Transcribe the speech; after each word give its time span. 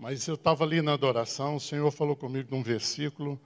Mas 0.00 0.26
eu 0.26 0.34
estava 0.34 0.64
ali 0.64 0.80
na 0.80 0.94
adoração, 0.94 1.56
o 1.56 1.60
Senhor 1.60 1.90
falou 1.90 2.16
comigo 2.16 2.56
num 2.56 2.62
versículo, 2.62 3.38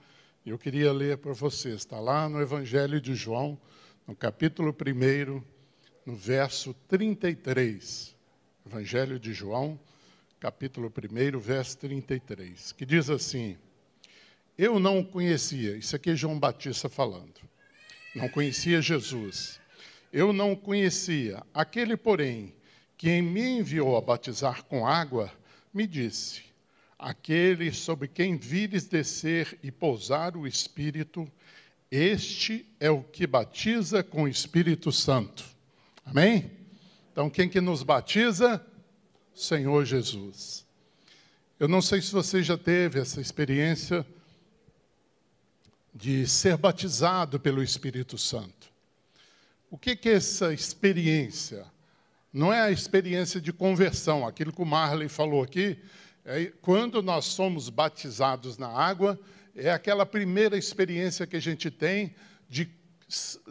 e 0.45 0.51
eu 0.51 0.57
queria 0.57 0.93
ler 0.93 1.17
para 1.17 1.33
vocês. 1.33 1.75
Está 1.75 1.99
lá 1.99 2.29
no 2.29 2.41
Evangelho 2.41 3.01
de 3.01 3.13
João, 3.13 3.59
no 4.07 4.15
capítulo 4.15 4.73
1, 4.73 5.43
no 6.05 6.15
verso 6.15 6.73
33. 6.87 8.15
Evangelho 8.65 9.19
de 9.19 9.33
João, 9.33 9.77
capítulo 10.39 10.89
1, 10.89 11.37
verso 11.39 11.77
33, 11.77 12.71
que 12.71 12.85
diz 12.85 13.09
assim: 13.09 13.57
Eu 14.57 14.79
não 14.79 15.03
conhecia, 15.03 15.75
isso 15.75 15.93
aqui 15.93 16.11
é 16.11 16.15
João 16.15 16.39
Batista 16.39 16.87
falando, 16.87 17.41
não 18.15 18.29
conhecia 18.29 18.81
Jesus. 18.81 19.59
Eu 20.11 20.31
não 20.31 20.55
conhecia. 20.55 21.43
Aquele, 21.53 21.97
porém, 21.97 22.55
que 22.97 23.21
me 23.21 23.59
enviou 23.59 23.97
a 23.97 24.01
batizar 24.01 24.63
com 24.63 24.87
água, 24.87 25.29
me 25.73 25.85
disse: 25.85 26.44
Aquele 26.97 27.71
sobre 27.73 28.07
quem 28.07 28.37
vires 28.37 28.85
descer 28.85 29.59
e 29.61 29.71
pousar 29.71 30.37
o 30.37 30.47
Espírito, 30.47 31.29
este 31.91 32.65
é 32.79 32.89
o 32.89 33.03
que 33.03 33.27
batiza 33.27 34.03
com 34.03 34.23
o 34.23 34.27
Espírito 34.27 34.91
Santo. 34.91 35.43
Amém? 36.05 36.51
Então, 37.11 37.29
quem 37.29 37.47
que 37.47 37.61
nos 37.61 37.83
batiza? 37.83 38.65
Senhor 39.33 39.85
Jesus. 39.85 40.65
Eu 41.59 41.67
não 41.67 41.81
sei 41.81 42.01
se 42.01 42.11
você 42.11 42.43
já 42.43 42.57
teve 42.57 42.99
essa 42.99 43.21
experiência 43.21 44.05
de 45.93 46.27
ser 46.27 46.57
batizado 46.57 47.39
pelo 47.39 47.63
Espírito 47.63 48.17
Santo. 48.17 48.69
O 49.71 49.77
que, 49.77 49.95
que 49.95 50.09
é 50.09 50.13
essa 50.13 50.53
experiência? 50.53 51.65
Não 52.31 52.51
é 52.51 52.61
a 52.61 52.71
experiência 52.71 53.39
de 53.39 53.53
conversão, 53.53 54.27
aquilo 54.27 54.51
que 54.51 54.61
o 54.61 54.65
Marley 54.65 55.07
falou 55.07 55.41
aqui, 55.41 55.79
é, 56.25 56.51
quando 56.59 57.03
nós 57.03 57.25
somos 57.25 57.69
batizados 57.69 58.57
na 58.57 58.67
água, 58.67 59.19
é 59.55 59.69
aquela 59.69 60.05
primeira 60.05 60.57
experiência 60.57 61.27
que 61.27 61.35
a 61.35 61.41
gente 61.41 61.69
tem 61.69 62.15
de 62.49 62.67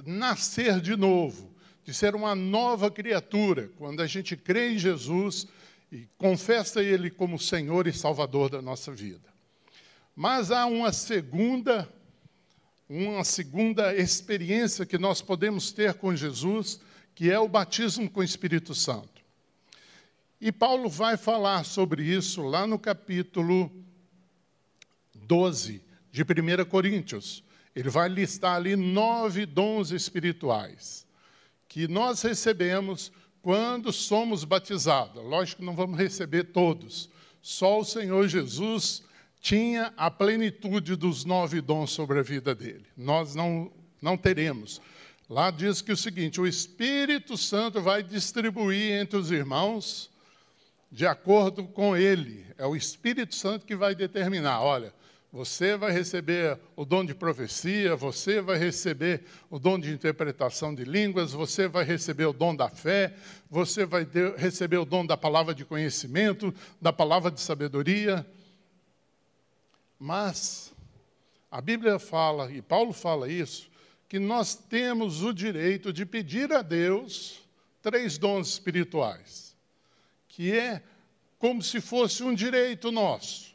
nascer 0.04 0.80
de 0.80 0.96
novo, 0.96 1.54
de 1.84 1.94
ser 1.94 2.16
uma 2.16 2.34
nova 2.34 2.90
criatura. 2.90 3.70
Quando 3.76 4.02
a 4.02 4.06
gente 4.06 4.36
crê 4.36 4.72
em 4.72 4.78
Jesus 4.78 5.46
e 5.92 6.08
confessa 6.18 6.82
Ele 6.82 7.10
como 7.10 7.38
Senhor 7.38 7.86
e 7.86 7.92
Salvador 7.92 8.50
da 8.50 8.60
nossa 8.60 8.92
vida. 8.92 9.32
Mas 10.16 10.50
há 10.50 10.66
uma 10.66 10.92
segunda, 10.92 11.88
uma 12.88 13.22
segunda 13.22 13.94
experiência 13.94 14.84
que 14.84 14.98
nós 14.98 15.22
podemos 15.22 15.70
ter 15.70 15.94
com 15.94 16.14
Jesus, 16.14 16.80
que 17.14 17.30
é 17.30 17.38
o 17.38 17.48
batismo 17.48 18.10
com 18.10 18.18
o 18.20 18.24
Espírito 18.24 18.74
Santo. 18.74 19.13
E 20.44 20.52
Paulo 20.52 20.90
vai 20.90 21.16
falar 21.16 21.64
sobre 21.64 22.02
isso 22.02 22.42
lá 22.42 22.66
no 22.66 22.78
capítulo 22.78 23.72
12 25.14 25.80
de 26.12 26.22
1 26.22 26.66
Coríntios. 26.66 27.42
Ele 27.74 27.88
vai 27.88 28.10
listar 28.10 28.56
ali 28.56 28.76
nove 28.76 29.46
dons 29.46 29.90
espirituais 29.90 31.06
que 31.66 31.88
nós 31.88 32.20
recebemos 32.20 33.10
quando 33.40 33.90
somos 33.90 34.44
batizados. 34.44 35.24
Lógico 35.24 35.60
que 35.60 35.66
não 35.66 35.74
vamos 35.74 35.98
receber 35.98 36.44
todos. 36.44 37.08
Só 37.40 37.80
o 37.80 37.84
Senhor 37.84 38.28
Jesus 38.28 39.02
tinha 39.40 39.94
a 39.96 40.10
plenitude 40.10 40.94
dos 40.94 41.24
nove 41.24 41.62
dons 41.62 41.90
sobre 41.90 42.18
a 42.18 42.22
vida 42.22 42.54
dele. 42.54 42.84
Nós 42.94 43.34
não, 43.34 43.72
não 43.98 44.14
teremos. 44.14 44.78
Lá 45.26 45.50
diz 45.50 45.80
que 45.80 45.90
o 45.90 45.96
seguinte: 45.96 46.38
o 46.38 46.46
Espírito 46.46 47.34
Santo 47.38 47.80
vai 47.80 48.02
distribuir 48.02 48.92
entre 49.00 49.16
os 49.16 49.30
irmãos 49.30 50.12
de 50.94 51.04
acordo 51.08 51.64
com 51.64 51.96
ele. 51.96 52.46
É 52.56 52.64
o 52.64 52.76
Espírito 52.76 53.34
Santo 53.34 53.66
que 53.66 53.74
vai 53.74 53.96
determinar: 53.96 54.62
olha, 54.62 54.94
você 55.32 55.76
vai 55.76 55.90
receber 55.90 56.56
o 56.76 56.84
dom 56.84 57.04
de 57.04 57.12
profecia, 57.12 57.96
você 57.96 58.40
vai 58.40 58.56
receber 58.56 59.24
o 59.50 59.58
dom 59.58 59.76
de 59.76 59.90
interpretação 59.90 60.72
de 60.72 60.84
línguas, 60.84 61.32
você 61.32 61.66
vai 61.66 61.84
receber 61.84 62.26
o 62.26 62.32
dom 62.32 62.54
da 62.54 62.70
fé, 62.70 63.12
você 63.50 63.84
vai 63.84 64.06
receber 64.36 64.76
o 64.76 64.84
dom 64.84 65.04
da 65.04 65.16
palavra 65.16 65.52
de 65.52 65.64
conhecimento, 65.64 66.54
da 66.80 66.92
palavra 66.92 67.28
de 67.28 67.40
sabedoria. 67.40 68.24
Mas 69.98 70.72
a 71.50 71.60
Bíblia 71.60 71.98
fala, 71.98 72.52
e 72.52 72.62
Paulo 72.62 72.92
fala 72.92 73.28
isso, 73.28 73.68
que 74.08 74.20
nós 74.20 74.54
temos 74.54 75.24
o 75.24 75.32
direito 75.32 75.92
de 75.92 76.06
pedir 76.06 76.52
a 76.52 76.62
Deus 76.62 77.40
três 77.82 78.16
dons 78.16 78.48
espirituais, 78.50 79.43
que 80.34 80.52
é 80.52 80.82
como 81.38 81.62
se 81.62 81.80
fosse 81.80 82.24
um 82.24 82.34
direito 82.34 82.90
nosso, 82.90 83.54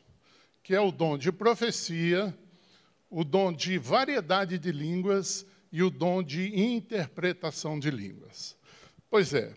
que 0.63 0.73
é 0.73 0.79
o 0.79 0.93
dom 0.93 1.17
de 1.17 1.29
profecia, 1.29 2.33
o 3.09 3.25
dom 3.25 3.51
de 3.51 3.77
variedade 3.77 4.57
de 4.57 4.71
línguas 4.71 5.45
e 5.73 5.83
o 5.83 5.89
dom 5.89 6.23
de 6.23 6.57
interpretação 6.57 7.77
de 7.77 7.91
línguas. 7.91 8.55
Pois 9.09 9.33
é, 9.33 9.53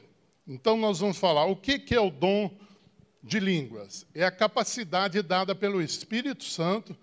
então 0.49 0.77
nós 0.77 0.99
vamos 0.99 1.17
falar 1.17 1.45
o 1.45 1.55
que 1.55 1.95
é 1.95 2.01
o 2.01 2.11
dom 2.11 2.51
de 3.23 3.39
línguas? 3.39 4.05
É 4.13 4.25
a 4.25 4.33
capacidade 4.33 5.23
dada 5.23 5.55
pelo 5.55 5.81
Espírito 5.81 6.43
Santo 6.43 6.99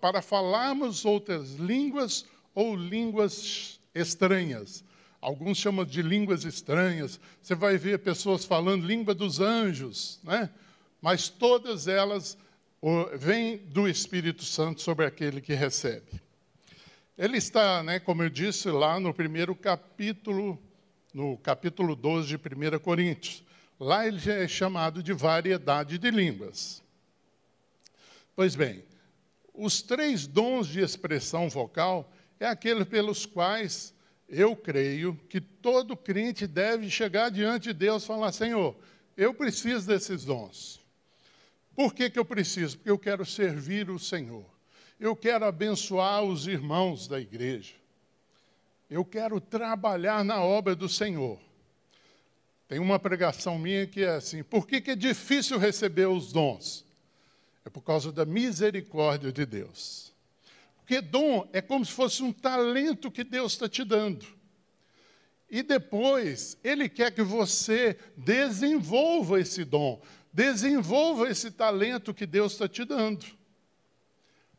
para 0.00 0.20
falarmos 0.20 1.04
outras 1.04 1.54
línguas 1.54 2.24
ou 2.52 2.74
línguas 2.74 3.78
estranhas. 3.94 4.82
Alguns 5.20 5.58
chamam 5.58 5.84
de 5.84 6.00
línguas 6.00 6.44
estranhas. 6.44 7.20
Você 7.42 7.54
vai 7.54 7.76
ver 7.76 7.98
pessoas 7.98 8.44
falando 8.44 8.86
língua 8.86 9.14
dos 9.14 9.38
anjos, 9.40 10.18
né? 10.22 10.50
mas 11.00 11.28
todas 11.28 11.86
elas 11.86 12.38
vêm 13.18 13.58
do 13.58 13.88
Espírito 13.88 14.44
Santo 14.44 14.80
sobre 14.80 15.04
aquele 15.04 15.40
que 15.40 15.54
recebe. 15.54 16.22
Ele 17.16 17.36
está, 17.36 17.82
né, 17.82 18.00
como 18.00 18.22
eu 18.22 18.30
disse, 18.30 18.70
lá 18.70 18.98
no 18.98 19.12
primeiro 19.12 19.54
capítulo, 19.54 20.58
no 21.12 21.36
capítulo 21.36 21.94
12 21.94 22.28
de 22.28 22.36
1 22.36 22.78
Coríntios. 22.78 23.44
Lá 23.78 24.06
ele 24.06 24.18
já 24.18 24.34
é 24.34 24.48
chamado 24.48 25.02
de 25.02 25.12
variedade 25.12 25.98
de 25.98 26.10
línguas. 26.10 26.82
Pois 28.34 28.54
bem, 28.54 28.82
os 29.52 29.82
três 29.82 30.26
dons 30.26 30.66
de 30.66 30.80
expressão 30.80 31.50
vocal 31.50 32.10
é 32.38 32.46
aquele 32.46 32.86
pelos 32.86 33.26
quais 33.26 33.92
eu 34.30 34.54
creio 34.54 35.18
que 35.28 35.40
todo 35.40 35.96
crente 35.96 36.46
deve 36.46 36.88
chegar 36.88 37.30
diante 37.30 37.64
de 37.64 37.72
Deus 37.72 38.04
e 38.04 38.06
falar: 38.06 38.30
Senhor, 38.30 38.76
eu 39.16 39.34
preciso 39.34 39.86
desses 39.88 40.24
dons. 40.24 40.80
Por 41.74 41.92
que, 41.92 42.08
que 42.08 42.18
eu 42.18 42.24
preciso? 42.24 42.76
Porque 42.76 42.90
eu 42.90 42.98
quero 42.98 43.26
servir 43.26 43.90
o 43.90 43.98
Senhor. 43.98 44.44
Eu 45.00 45.16
quero 45.16 45.44
abençoar 45.44 46.22
os 46.22 46.46
irmãos 46.46 47.08
da 47.08 47.18
igreja. 47.20 47.74
Eu 48.88 49.04
quero 49.04 49.40
trabalhar 49.40 50.24
na 50.24 50.42
obra 50.42 50.76
do 50.76 50.88
Senhor. 50.88 51.38
Tem 52.68 52.78
uma 52.78 53.00
pregação 53.00 53.58
minha 53.58 53.86
que 53.86 54.04
é 54.04 54.10
assim: 54.10 54.44
por 54.44 54.64
que, 54.66 54.80
que 54.80 54.92
é 54.92 54.96
difícil 54.96 55.58
receber 55.58 56.06
os 56.06 56.32
dons? 56.32 56.84
É 57.64 57.68
por 57.68 57.82
causa 57.82 58.12
da 58.12 58.24
misericórdia 58.24 59.32
de 59.32 59.44
Deus. 59.44 60.09
Porque 60.90 61.02
dom 61.02 61.48
é 61.52 61.62
como 61.62 61.86
se 61.86 61.92
fosse 61.92 62.20
um 62.20 62.32
talento 62.32 63.12
que 63.12 63.22
Deus 63.22 63.52
está 63.52 63.68
te 63.68 63.84
dando. 63.84 64.26
E 65.48 65.62
depois, 65.62 66.58
Ele 66.64 66.88
quer 66.88 67.14
que 67.14 67.22
você 67.22 67.96
desenvolva 68.16 69.38
esse 69.38 69.64
dom, 69.64 70.02
desenvolva 70.32 71.30
esse 71.30 71.52
talento 71.52 72.12
que 72.12 72.26
Deus 72.26 72.54
está 72.54 72.66
te 72.66 72.84
dando. 72.84 73.24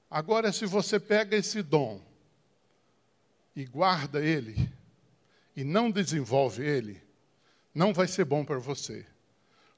Agora, 0.09 0.53
se 0.53 0.65
você 0.65 1.01
pega 1.01 1.35
esse 1.35 1.61
dom 1.61 1.99
e 3.53 3.65
guarda 3.65 4.23
ele, 4.23 4.71
e 5.53 5.65
não 5.65 5.91
desenvolve 5.91 6.63
ele, 6.63 7.03
não 7.75 7.93
vai 7.93 8.07
ser 8.07 8.23
bom 8.23 8.45
para 8.45 8.57
você. 8.57 9.05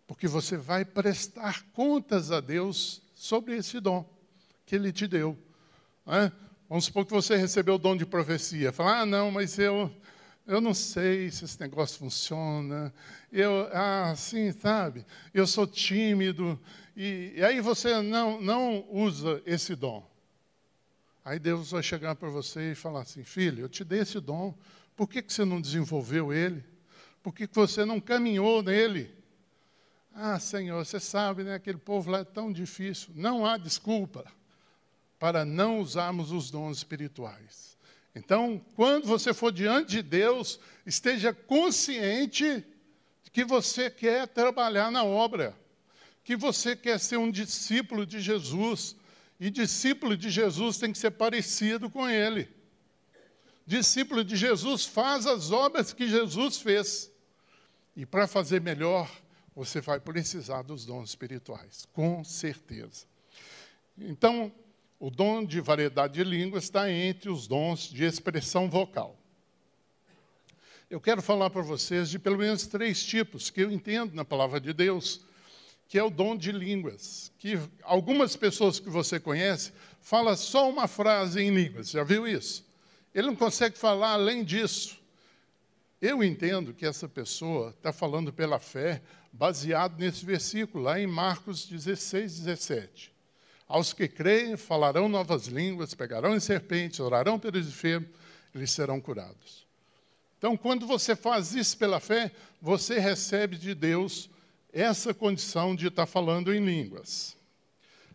Porque 0.06 0.28
você 0.28 0.56
vai 0.56 0.86
prestar 0.86 1.64
contas 1.72 2.30
a 2.30 2.40
Deus 2.40 3.02
sobre 3.16 3.58
esse 3.58 3.80
dom 3.80 4.08
que 4.68 4.76
Ele 4.76 4.94
te 4.94 5.08
deu. 5.08 5.36
Vamos 6.68 6.86
supor 6.86 7.06
que 7.06 7.14
você 7.14 7.38
recebeu 7.38 7.76
o 7.76 7.78
dom 7.78 7.96
de 7.96 8.06
profecia. 8.06 8.74
Fala, 8.74 9.02
ah, 9.02 9.06
não, 9.06 9.32
mas 9.32 9.58
eu, 9.58 9.90
eu 10.46 10.60
não 10.60 10.74
sei 10.74 11.32
se 11.32 11.46
esse 11.46 11.60
negócio 11.60 11.98
funciona. 11.98 12.94
Eu, 13.32 13.70
ah, 13.72 14.14
sim, 14.18 14.52
sabe? 14.52 15.06
Eu 15.34 15.48
sou 15.48 15.66
tímido. 15.66 16.60
E, 16.96 17.34
e 17.38 17.44
aí 17.44 17.62
você 17.62 18.02
não, 18.02 18.42
não 18.42 18.86
usa 18.90 19.42
esse 19.46 19.76
dom. 19.76 20.06
Aí 21.24 21.40
Deus 21.40 21.72
vai 21.72 21.82
chegar 21.82 22.16
para 22.16 22.30
você 22.30 22.74
e 22.74 22.76
falar 22.76 23.04
assim, 23.04 23.24
filho, 23.24 23.62
eu 23.62 23.70
te 23.70 23.84
dei 23.86 24.00
esse 24.00 24.20
dom. 24.20 24.54
Por 24.96 25.08
que, 25.08 25.22
que 25.22 25.32
você 25.32 25.46
não 25.46 25.62
desenvolveu 25.62 26.34
ele? 26.34 26.64
Por 27.22 27.34
que, 27.34 27.48
que 27.48 27.56
você 27.56 27.86
não 27.86 28.02
caminhou 28.02 28.62
nele? 28.62 29.10
Ah, 30.14 30.38
Senhor, 30.38 30.86
você 30.86 31.00
sabe, 31.00 31.44
né? 31.44 31.56
Aquele 31.56 31.78
povo 31.78 32.12
lá 32.12 32.20
é 32.20 32.26
tão 32.26 32.52
difícil. 32.52 33.14
Não 33.16 33.46
há 33.46 33.58
desculpa 33.58 34.26
para 35.20 35.46
não 35.46 35.80
usarmos 35.80 36.32
os 36.32 36.52
dons 36.52 36.78
espirituais. 36.78 37.78
Então, 38.16 38.64
quando 38.76 39.08
você 39.08 39.34
for 39.34 39.52
diante 39.52 39.92
de 39.92 40.02
Deus, 40.02 40.60
esteja 40.86 41.34
consciente 41.34 42.64
de 43.24 43.32
que 43.32 43.44
você 43.44 43.90
quer 43.90 44.28
trabalhar 44.28 44.92
na 44.92 45.04
obra. 45.04 45.58
que 46.24 46.36
você 46.36 46.76
quer 46.76 47.00
ser 47.00 47.18
um 47.18 47.30
discípulo 47.30 48.06
de 48.06 48.20
Jesus. 48.20 48.96
E 49.40 49.50
discípulo 49.50 50.16
de 50.16 50.30
Jesus 50.30 50.78
tem 50.78 50.92
que 50.92 50.98
ser 50.98 51.12
parecido 51.12 51.90
com 51.90 52.10
ele. 52.10 52.50
Discípulo 53.66 54.24
de 54.24 54.36
Jesus 54.36 54.86
faz 54.86 55.26
as 55.26 55.52
obras 55.52 55.94
que 55.94 56.08
Jesus 56.08 56.58
fez. 56.58 57.12
E 57.96 58.06
para 58.06 58.26
fazer 58.26 58.62
melhor, 58.62 59.10
você 59.56 59.82
vai 59.82 60.00
precisar 60.00 60.62
dos 60.62 60.86
dons 60.86 61.10
espirituais, 61.10 61.86
com 61.94 62.24
certeza. 62.24 63.06
Então, 63.98 64.52
o 65.04 65.12
dom 65.12 65.44
de 65.44 65.60
variedade 65.60 66.14
de 66.14 66.24
línguas 66.24 66.64
está 66.64 66.90
entre 66.90 67.30
os 67.30 67.46
dons 67.46 67.90
de 67.90 68.06
expressão 68.06 68.70
vocal. 68.70 69.20
Eu 70.90 71.02
quero 71.02 71.22
falar 71.22 71.50
para 71.50 71.62
vocês 71.62 72.10
de 72.10 72.18
pelo 72.18 72.38
menos 72.38 72.68
três 72.68 73.04
tipos 73.04 73.50
que 73.50 73.60
eu 73.60 73.70
entendo 73.70 74.14
na 74.14 74.24
palavra 74.24 74.62
de 74.62 74.72
Deus, 74.72 75.20
que 75.90 76.00
é 76.00 76.04
o 76.04 76.10
dom 76.10 76.38
de 76.38 76.54
línguas. 76.54 77.34
Que 77.38 77.60
algumas 77.82 78.38
pessoas 78.38 78.80
que 78.80 78.90
você 78.90 79.20
conhece 79.20 79.74
falam 80.00 80.38
só 80.38 80.70
uma 80.70 80.88
frase 80.88 81.42
em 81.42 81.54
línguas. 81.54 81.90
Já 81.90 82.06
viu 82.06 82.26
isso? 82.26 82.66
Ele 83.14 83.28
não 83.28 83.36
consegue 83.36 83.78
falar 83.78 84.14
além 84.14 84.42
disso. 84.42 84.98
Eu 86.02 86.24
entendo 86.24 86.74
que 86.74 86.86
essa 86.86 87.10
pessoa 87.10 87.72
está 87.72 87.92
falando 87.92 88.32
pela 88.32 88.58
fé, 88.58 89.02
baseado 89.34 90.00
nesse 90.00 90.26
versículo, 90.26 90.86
lá 90.86 90.98
em 90.98 91.08
Marcos 91.08 91.66
16, 91.66 92.40
17. 92.40 93.13
Aos 93.68 93.94
que 93.94 94.08
creem, 94.08 94.58
falarão 94.58 95.08
novas 95.08 95.48
línguas, 95.48 95.94
pegarão 95.94 96.36
em 96.36 96.40
serpentes, 96.40 97.00
orarão 97.00 97.40
pelos 97.40 97.68
enfermos, 97.68 98.10
eles 98.54 98.72
serão 98.72 99.00
curados. 99.00 99.66
Então, 100.38 100.58
quando 100.58 100.86
você 100.86 101.16
faz 101.16 101.56
isso 101.56 101.78
pela 101.78 102.00
fé, 102.00 102.32
você 102.62 103.00
recebe 103.00 103.58
de 103.58 103.74
Deus 103.74 104.30
essa 104.72 105.14
condição 105.14 105.76
de 105.76 105.88
estar 105.88 106.06
falando 106.06 106.54
em 106.54 106.64
línguas. 106.64 107.38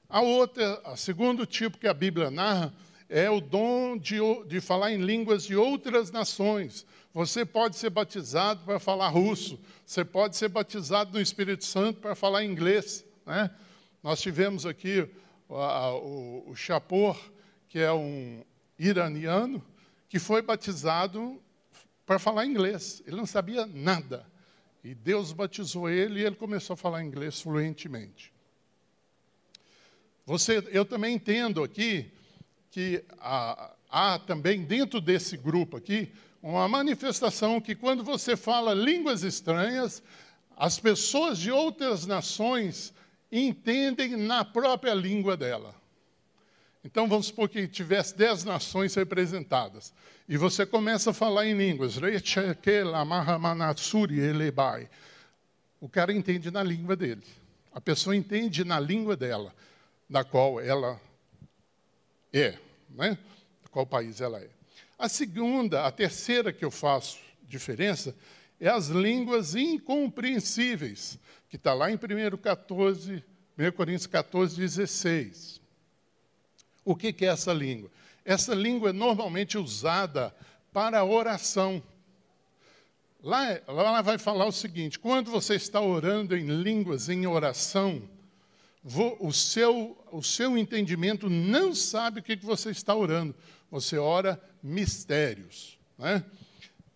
A 0.09 0.21
outra, 0.21 0.81
a 0.85 0.97
segundo 0.97 1.47
tipo 1.47 1.79
que 1.79 1.87
a 1.87 1.95
Bíblia 1.95 2.31
narra, 2.31 2.75
é 3.09 3.31
o 3.31 3.41
dom 3.41 3.97
de, 3.97 4.19
de 4.47 4.61
falar 4.61 4.93
em 4.93 4.99
línguas 4.99 5.45
de 5.45 5.57
outras 5.57 6.11
nações. 6.11 6.85
Você 7.15 7.45
pode 7.45 7.77
ser 7.77 7.91
batizado 7.91 8.65
para 8.65 8.79
falar 8.79 9.09
russo, 9.09 9.59
você 9.85 10.05
pode 10.05 10.37
ser 10.37 10.49
batizado 10.49 11.13
no 11.13 11.21
Espírito 11.21 11.65
Santo 11.65 12.01
para 12.01 12.15
falar 12.15 12.45
inglês. 12.45 13.05
Né? 13.25 13.51
Nós 14.03 14.21
tivemos 14.21 14.67
aqui 14.67 15.09
o, 15.49 16.51
o, 16.51 16.55
Chapor, 16.55 17.19
que 17.69 17.79
é 17.79 17.93
um 17.93 18.45
iraniano, 18.79 19.65
que 20.09 20.19
foi 20.19 20.43
batizado 20.43 21.41
para 22.05 22.19
falar 22.19 22.47
inglês. 22.47 23.03
Ele 23.07 23.17
não 23.17 23.27
sabia 23.27 23.67
nada. 23.67 24.27
E 24.85 24.95
Deus 24.95 25.33
batizou 25.33 25.89
ele 25.89 26.21
e 26.21 26.25
ele 26.25 26.37
começou 26.37 26.75
a 26.75 26.77
falar 26.77 27.03
inglês 27.03 27.41
fluentemente. 27.41 28.33
Você, 30.25 30.63
eu 30.71 30.85
também 30.85 31.15
entendo 31.15 31.63
aqui 31.63 32.11
que 32.71 33.03
há, 33.19 33.75
há 33.91 34.19
também 34.19 34.63
dentro 34.63 35.01
desse 35.01 35.37
grupo 35.37 35.77
aqui 35.77 36.13
uma 36.43 36.69
manifestação 36.69 37.61
que 37.61 37.75
quando 37.75 38.05
você 38.05 38.37
fala 38.37 38.73
línguas 38.73 39.23
estranhas, 39.23 40.03
as 40.57 40.79
pessoas 40.79 41.39
de 41.39 41.51
outras 41.51 42.07
nações 42.07 42.93
entendem 43.31 44.17
na 44.17 44.45
própria 44.45 44.95
língua 44.95 45.37
dela. 45.37 45.75
Então 46.85 47.09
vamos 47.09 47.27
supor 47.27 47.49
que 47.49 47.67
tivesse 47.67 48.17
dez 48.17 48.45
nações 48.45 48.95
representadas 48.95 49.93
e 50.29 50.37
você 50.37 50.65
começa 50.65 51.11
a 51.11 51.15
falar 51.15 51.47
em 51.47 51.57
línguas, 51.57 51.99
o 55.81 55.89
cara 55.89 56.13
entende 56.13 56.51
na 56.51 56.63
língua 56.63 56.97
dele. 56.97 57.23
A 57.73 57.81
pessoa 57.81 58.17
entende 58.17 58.65
na 58.65 58.81
língua 58.81 59.17
dela, 59.17 59.55
da 60.09 60.25
qual 60.25 60.61
ela 60.61 61.01
é, 62.33 62.59
né? 62.91 63.17
qual 63.71 63.87
país 63.87 64.21
ela 64.21 64.41
é. 64.41 64.49
A 64.99 65.09
segunda, 65.09 65.87
a 65.87 65.93
terceira 65.93 66.53
que 66.53 66.65
eu 66.65 66.71
faço 66.71 67.19
diferença 67.43 68.15
é 68.61 68.69
as 68.69 68.89
línguas 68.89 69.55
incompreensíveis, 69.55 71.19
que 71.49 71.57
está 71.57 71.73
lá 71.75 71.91
em 71.91 71.95
1, 71.95 72.37
14, 72.37 73.25
1 73.59 73.73
Coríntios 73.73 74.07
14, 74.07 74.57
16. 74.57 75.61
O 76.85 76.95
que, 76.95 77.13
que 77.13 77.25
é 77.25 77.29
essa 77.29 77.53
língua? 77.53 77.91
Essa 78.25 78.55
língua 78.55 78.91
é 78.91 78.93
normalmente 78.93 79.57
usada 79.57 80.35
para 80.73 81.05
oração. 81.05 81.83
Lá, 83.23 83.61
lá 83.67 84.03
vai 84.03 84.19
falar 84.19 84.47
o 84.47 84.53
seguinte: 84.53 84.99
quando 84.99 85.31
você 85.31 85.55
está 85.55 85.81
orando 85.81 86.37
em 86.37 86.47
línguas, 86.47 87.09
em 87.09 87.27
oração, 87.27 88.03
o 89.19 89.33
seu, 89.33 89.97
o 90.13 90.23
seu 90.23 90.57
entendimento 90.57 91.29
não 91.29 91.75
sabe 91.75 92.21
o 92.21 92.23
que 92.23 92.37
você 92.37 92.71
está 92.71 92.95
orando. 92.95 93.35
Você 93.71 93.99
ora 93.99 94.41
mistérios. 94.63 95.79
Né? 95.99 96.25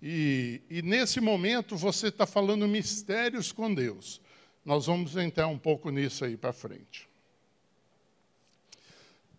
E, 0.00 0.60
e 0.70 0.82
nesse 0.82 1.20
momento 1.20 1.76
você 1.76 2.08
está 2.08 2.26
falando 2.26 2.66
mistérios 2.66 3.52
com 3.52 3.72
Deus. 3.72 4.20
Nós 4.64 4.86
vamos 4.86 5.16
entrar 5.16 5.48
um 5.48 5.58
pouco 5.58 5.90
nisso 5.90 6.24
aí 6.24 6.36
para 6.36 6.52
frente. 6.52 7.08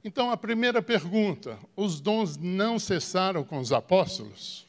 Então, 0.04 0.30
a 0.31 0.38
primeira 0.38 0.81
pergunta: 0.81 1.58
os 1.75 2.00
dons 2.00 2.36
não 2.38 2.78
cessaram 2.78 3.44
com 3.44 3.60
os 3.60 3.72
apóstolos? 3.72 4.68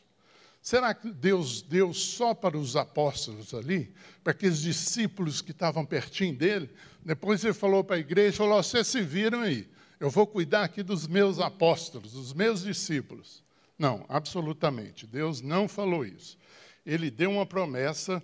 Será 0.63 0.95
que 0.95 1.13
Deus 1.13 1.61
deu 1.61 1.93
só 1.93 2.33
para 2.33 2.57
os 2.57 2.75
apóstolos 2.75 3.53
ali, 3.53 3.93
para 4.23 4.31
aqueles 4.31 4.63
discípulos 4.63 5.43
que 5.43 5.51
estavam 5.51 5.85
pertinho 5.85 6.35
dele? 6.35 6.71
Depois 7.05 7.45
ele 7.45 7.53
falou 7.53 7.85
para 7.85 7.97
a 7.97 7.99
igreja, 7.99 8.39
falou, 8.39 8.63
vocês 8.63 8.87
se 8.87 9.03
viram 9.03 9.43
aí, 9.43 9.69
eu 10.01 10.09
vou 10.09 10.27
cuidar 10.27 10.65
aqui 10.65 10.83
dos 10.83 11.07
meus 11.07 11.39
apóstolos, 11.39 12.13
dos 12.13 12.33
meus 12.33 12.63
discípulos. 12.63 13.45
Não, 13.79 14.07
absolutamente, 14.09 15.07
Deus 15.07 15.43
não 15.43 15.69
falou 15.69 16.07
isso. 16.07 16.39
Ele 16.87 17.11
deu 17.11 17.31
uma 17.31 17.45
promessa 17.45 18.23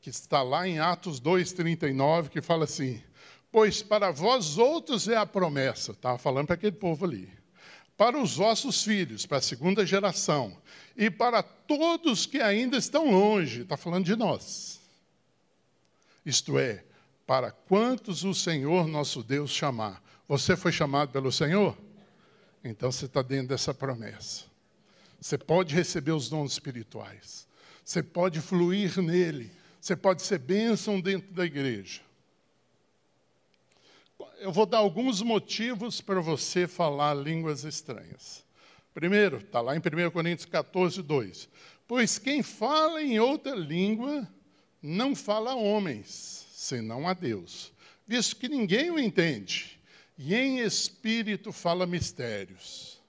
que 0.00 0.10
está 0.10 0.42
lá 0.42 0.66
em 0.66 0.78
Atos 0.78 1.20
2,39, 1.20 2.28
que 2.28 2.40
fala 2.40 2.64
assim, 2.64 3.02
pois 3.50 3.82
para 3.82 4.10
vós 4.10 4.58
outros 4.58 5.08
é 5.08 5.16
a 5.16 5.26
promessa, 5.26 5.92
estava 5.92 6.18
falando 6.18 6.46
para 6.46 6.54
aquele 6.54 6.76
povo 6.76 7.04
ali, 7.04 7.28
para 7.96 8.18
os 8.18 8.36
vossos 8.36 8.84
filhos, 8.84 9.26
para 9.26 9.38
a 9.38 9.42
segunda 9.42 9.84
geração, 9.84 10.56
e 10.96 11.10
para 11.10 11.42
todos 11.42 12.26
que 12.26 12.40
ainda 12.40 12.76
estão 12.76 13.10
longe, 13.10 13.62
está 13.62 13.76
falando 13.76 14.04
de 14.04 14.16
nós. 14.16 14.80
Isto 16.24 16.58
é, 16.58 16.84
para 17.26 17.50
quantos 17.50 18.24
o 18.24 18.34
Senhor 18.34 18.88
nosso 18.88 19.22
Deus 19.22 19.50
chamar. 19.50 20.02
Você 20.26 20.56
foi 20.56 20.72
chamado 20.72 21.10
pelo 21.10 21.30
Senhor? 21.30 21.76
Então 22.64 22.90
você 22.90 23.06
está 23.06 23.22
dentro 23.22 23.48
dessa 23.48 23.72
promessa. 23.72 24.44
Você 25.20 25.36
pode 25.36 25.74
receber 25.74 26.12
os 26.12 26.28
dons 26.28 26.52
espirituais. 26.52 27.46
Você 27.84 28.02
pode 28.02 28.40
fluir 28.40 29.00
nele. 29.00 29.50
Você 29.80 29.96
pode 29.96 30.22
ser 30.22 30.38
bênção 30.38 31.00
dentro 31.00 31.32
da 31.32 31.44
igreja. 31.44 32.00
Eu 34.40 34.52
vou 34.52 34.66
dar 34.66 34.78
alguns 34.78 35.22
motivos 35.22 36.00
para 36.00 36.20
você 36.20 36.66
falar 36.66 37.14
línguas 37.14 37.64
estranhas. 37.64 38.44
Primeiro, 38.94 39.38
está 39.38 39.60
lá 39.60 39.76
em 39.76 39.78
1 39.78 40.10
Coríntios 40.10 40.46
14, 40.46 41.02
2. 41.02 41.48
Pois 41.86 42.18
quem 42.18 42.42
fala 42.42 43.02
em 43.02 43.18
outra 43.18 43.54
língua 43.54 44.28
não 44.82 45.14
fala 45.14 45.52
a 45.52 45.56
homens, 45.56 46.46
senão 46.52 47.08
a 47.08 47.14
Deus, 47.14 47.72
visto 48.06 48.36
que 48.36 48.48
ninguém 48.48 48.90
o 48.90 48.98
entende, 48.98 49.80
e 50.16 50.34
em 50.34 50.60
espírito 50.60 51.52
fala 51.52 51.86
mistérios. 51.86 53.00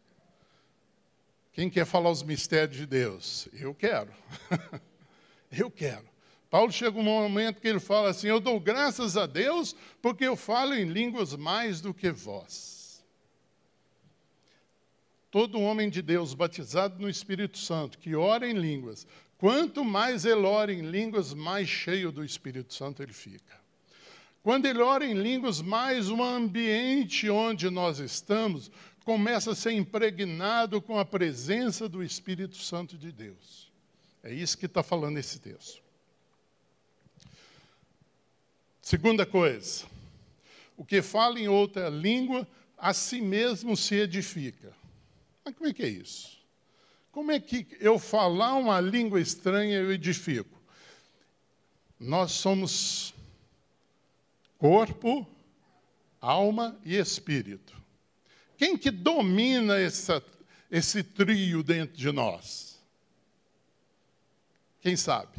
Quem 1.51 1.69
quer 1.69 1.85
falar 1.85 2.09
os 2.09 2.23
mistérios 2.23 2.77
de 2.77 2.85
Deus? 2.85 3.49
Eu 3.53 3.73
quero. 3.73 4.13
eu 5.51 5.69
quero. 5.69 6.05
Paulo 6.49 6.71
chega 6.71 6.97
um 6.97 7.03
momento 7.03 7.61
que 7.61 7.67
ele 7.67 7.79
fala 7.79 8.09
assim: 8.09 8.27
Eu 8.27 8.39
dou 8.39 8.59
graças 8.59 9.15
a 9.15 9.25
Deus 9.25 9.75
porque 10.01 10.25
eu 10.25 10.35
falo 10.35 10.73
em 10.73 10.85
línguas 10.85 11.35
mais 11.35 11.79
do 11.79 11.93
que 11.93 12.11
vós. 12.11 13.03
Todo 15.29 15.61
homem 15.61 15.89
de 15.89 16.01
Deus 16.01 16.33
batizado 16.33 16.99
no 16.99 17.07
Espírito 17.07 17.59
Santo, 17.59 17.99
que 17.99 18.15
ora 18.15 18.49
em 18.49 18.53
línguas, 18.53 19.05
quanto 19.37 19.85
mais 19.85 20.25
ele 20.25 20.41
ora 20.41 20.73
em 20.73 20.81
línguas, 20.81 21.35
mais 21.35 21.69
cheio 21.69 22.11
do 22.11 22.25
Espírito 22.25 22.73
Santo 22.73 23.03
ele 23.03 23.13
fica. 23.13 23.59
Quando 24.41 24.65
ele 24.65 24.81
ora 24.81 25.05
em 25.05 25.13
línguas, 25.13 25.61
mais 25.61 26.09
o 26.09 26.23
ambiente 26.23 27.29
onde 27.29 27.69
nós 27.69 27.99
estamos 27.99 28.71
começa 29.05 29.51
a 29.51 29.55
ser 29.55 29.71
impregnado 29.71 30.81
com 30.81 30.97
a 30.97 31.05
presença 31.05 31.87
do 31.87 32.03
Espírito 32.03 32.57
Santo 32.57 32.97
de 32.97 33.11
Deus. 33.11 33.71
É 34.23 34.33
isso 34.33 34.57
que 34.57 34.65
está 34.65 34.81
falando 34.81 35.17
esse 35.17 35.39
texto. 35.39 35.88
Segunda 38.89 39.23
coisa, 39.23 39.85
o 40.75 40.83
que 40.83 40.99
fala 41.03 41.39
em 41.39 41.47
outra 41.47 41.89
língua, 41.89 42.47
a 42.75 42.91
si 42.91 43.21
mesmo 43.21 43.77
se 43.77 43.93
edifica. 43.93 44.75
Mas 45.45 45.53
como 45.53 45.69
é 45.69 45.73
que 45.75 45.83
é 45.83 45.87
isso? 45.87 46.39
Como 47.11 47.31
é 47.31 47.39
que 47.39 47.67
eu 47.79 47.99
falar 47.99 48.55
uma 48.55 48.81
língua 48.81 49.21
estranha 49.21 49.77
eu 49.77 49.91
edifico? 49.91 50.59
Nós 51.99 52.31
somos 52.31 53.13
corpo, 54.57 55.23
alma 56.19 56.75
e 56.83 56.95
espírito. 56.95 57.79
Quem 58.57 58.75
que 58.75 58.89
domina 58.89 59.79
essa, 59.79 60.19
esse 60.71 61.03
trio 61.03 61.61
dentro 61.61 61.95
de 61.95 62.11
nós? 62.11 62.81
Quem 64.81 64.95
sabe? 64.95 65.37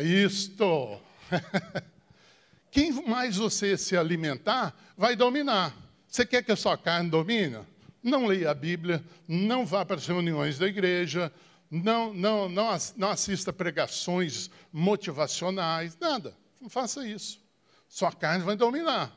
Isto. 0.00 1.07
Quem 2.70 2.92
mais 3.06 3.36
você 3.36 3.76
se 3.76 3.96
alimentar, 3.96 4.74
vai 4.96 5.16
dominar. 5.16 5.74
Você 6.06 6.24
quer 6.24 6.42
que 6.42 6.52
a 6.52 6.56
sua 6.56 6.76
carne 6.76 7.10
domine? 7.10 7.58
Não 8.02 8.26
leia 8.26 8.50
a 8.50 8.54
Bíblia, 8.54 9.04
não 9.26 9.66
vá 9.66 9.84
para 9.84 9.96
as 9.96 10.06
reuniões 10.06 10.58
da 10.58 10.66
igreja, 10.66 11.32
não, 11.70 12.14
não, 12.14 12.48
não, 12.48 12.76
não 12.96 13.10
assista 13.10 13.52
pregações 13.52 14.50
motivacionais, 14.72 15.96
nada. 15.98 16.34
Não 16.60 16.70
faça 16.70 17.06
isso. 17.06 17.40
Sua 17.88 18.12
carne 18.12 18.44
vai 18.44 18.56
dominar. 18.56 19.16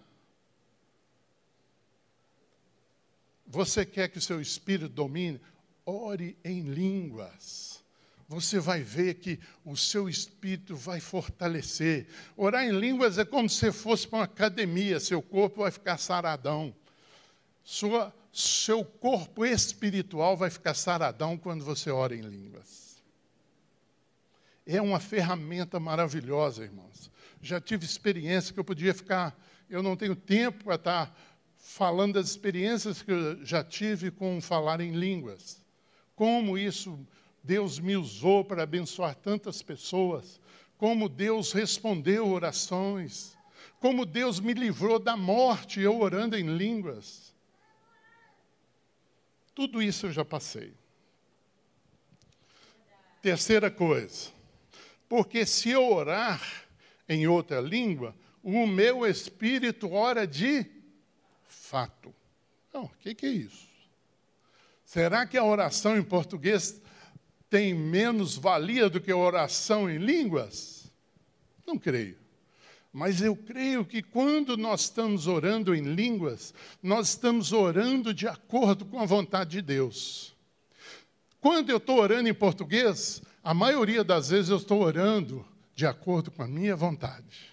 Você 3.48 3.86
quer 3.86 4.08
que 4.08 4.18
o 4.18 4.22
seu 4.22 4.40
espírito 4.40 4.90
domine? 4.90 5.40
Ore 5.86 6.38
em 6.44 6.62
línguas. 6.62 7.81
Você 8.32 8.62
vai 8.62 8.82
ver 8.82 9.16
que 9.16 9.38
o 9.66 9.76
seu 9.76 10.08
espírito 10.08 10.74
vai 10.74 11.02
fortalecer. 11.02 12.08
Orar 12.38 12.64
em 12.64 12.72
línguas 12.72 13.18
é 13.18 13.26
como 13.26 13.50
se 13.50 13.74
fosse 13.74 14.08
para 14.08 14.20
uma 14.20 14.24
academia, 14.24 15.02
seu 15.02 15.22
corpo 15.22 15.64
vai 15.64 15.70
ficar 15.70 15.98
saradão. 15.98 16.74
Sua, 17.62 18.16
seu 18.32 18.86
corpo 18.86 19.46
espiritual 19.46 20.38
vai 20.38 20.50
ficar 20.50 20.74
saradão 20.76 21.38
quando 21.38 21.66
você 21.66 21.92
ora 21.92 22.16
em 22.16 22.22
línguas. 22.22 23.04
É 24.66 24.82
uma 24.82 25.02
ferramenta 25.02 25.78
maravilhosa, 25.78 26.64
irmãos. 26.64 27.12
Já 27.42 27.60
tive 27.60 27.84
experiência 27.84 28.54
que 28.54 28.60
eu 28.62 28.64
podia 28.64 28.94
ficar, 28.94 29.38
eu 29.70 29.84
não 29.84 29.98
tenho 29.98 30.16
tempo 30.16 30.64
para 30.64 30.76
estar 30.76 31.20
falando 31.58 32.14
das 32.14 32.30
experiências 32.30 33.02
que 33.02 33.12
eu 33.12 33.46
já 33.46 33.62
tive 33.62 34.10
com 34.10 34.40
falar 34.40 34.80
em 34.80 34.94
línguas. 34.94 35.62
Como 36.16 36.58
isso 36.58 36.98
Deus 37.44 37.80
me 37.80 37.96
usou 37.98 38.46
para 38.46 38.64
abençoar 38.64 39.16
tantas 39.16 39.62
pessoas, 39.62 40.40
como 40.78 41.10
Deus 41.10 41.52
respondeu 41.52 42.28
orações, 42.28 43.38
como 43.80 44.06
Deus 44.06 44.40
me 44.40 44.54
livrou 44.54 45.00
da 45.00 45.18
morte 45.18 45.80
eu 45.80 46.00
orando 46.00 46.38
em 46.38 46.56
línguas. 46.56 47.34
Tudo 49.56 49.82
isso 49.82 50.08
eu 50.08 50.12
já 50.12 50.24
passei. 50.24 50.74
Terceira 53.22 53.70
coisa, 53.70 54.32
porque 55.08 55.46
se 55.46 55.70
eu 55.70 55.92
orar 55.92 56.42
em 57.08 57.28
outra 57.28 57.60
língua, 57.60 58.16
o 58.44 58.66
meu 58.66 59.06
espírito 59.06 59.92
ora 59.92 60.26
de 60.26 60.66
fato. 61.46 62.14
Não, 62.74 62.86
o 62.86 62.90
que, 63.00 63.14
que 63.14 63.26
é 63.26 63.30
isso? 63.30 63.68
Será 64.86 65.26
que 65.26 65.38
a 65.38 65.44
oração 65.44 65.98
em 65.98 66.04
português 66.04 66.82
tem 67.52 67.74
menos 67.74 68.38
valia 68.38 68.90
do 68.90 69.02
que 69.02 69.12
a 69.12 69.18
oração 69.18 69.90
em 69.90 69.98
línguas? 69.98 70.90
Não 71.68 71.78
creio. 71.78 72.18
Mas 72.94 73.22
eu 73.22 73.36
creio 73.36 73.84
que 73.84 74.02
quando 74.02 74.56
nós 74.56 74.84
estamos 74.84 75.28
orando 75.28 75.76
em 75.76 75.82
línguas, 75.82 76.54
nós 76.82 77.10
estamos 77.10 77.52
orando 77.52 78.14
de 78.14 78.26
acordo 78.26 78.86
com 78.86 79.00
a 79.00 79.06
vontade 79.06 79.52
de 79.52 79.62
Deus. 79.62 80.34
Quando 81.42 81.70
eu 81.70 81.78
estou 81.78 82.00
orando 82.00 82.30
em 82.30 82.34
português, 82.34 83.22
a 83.44 83.54
maioria 83.54 84.04
das 84.04 84.30
vezes 84.30 84.50
eu 84.50 84.58
estou 84.58 84.82
orando 84.82 85.46
de 85.76 85.86
acordo 85.86 86.32
com 86.32 86.44
a 86.44 86.48
minha 86.48 86.76
vontade. 86.76 87.52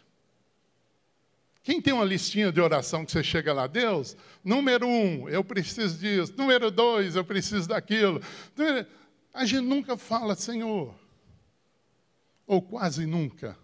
Quem 1.65 1.83
tem 1.83 1.93
uma 1.93 2.05
listinha 2.05 2.53
de 2.53 2.61
oração 2.61 3.05
que 3.05 3.11
você 3.11 3.23
chega 3.23 3.53
lá, 3.53 3.67
Deus, 3.67 4.17
número 4.45 4.87
um, 4.87 5.29
eu 5.29 5.43
preciso 5.43 5.99
disso. 5.99 6.33
Número 6.37 6.71
dois, 6.71 7.17
eu 7.17 7.25
preciso 7.25 7.69
daquilo. 7.69 8.23
A 9.39 9.45
gente 9.45 9.65
nunca 9.65 9.97
fala, 9.97 10.35
Senhor, 10.35 10.93
ou 12.45 12.61
quase 12.61 13.07
nunca. 13.07 13.57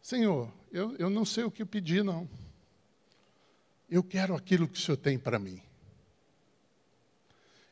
Senhor, 0.00 0.50
eu, 0.72 0.96
eu 0.96 1.10
não 1.10 1.22
sei 1.22 1.44
o 1.44 1.50
que 1.50 1.66
pedir, 1.66 2.02
não. 2.02 2.26
Eu 3.90 4.02
quero 4.02 4.34
aquilo 4.34 4.66
que 4.66 4.78
o 4.78 4.80
Senhor 4.80 4.96
tem 4.96 5.18
para 5.18 5.38
mim. 5.38 5.60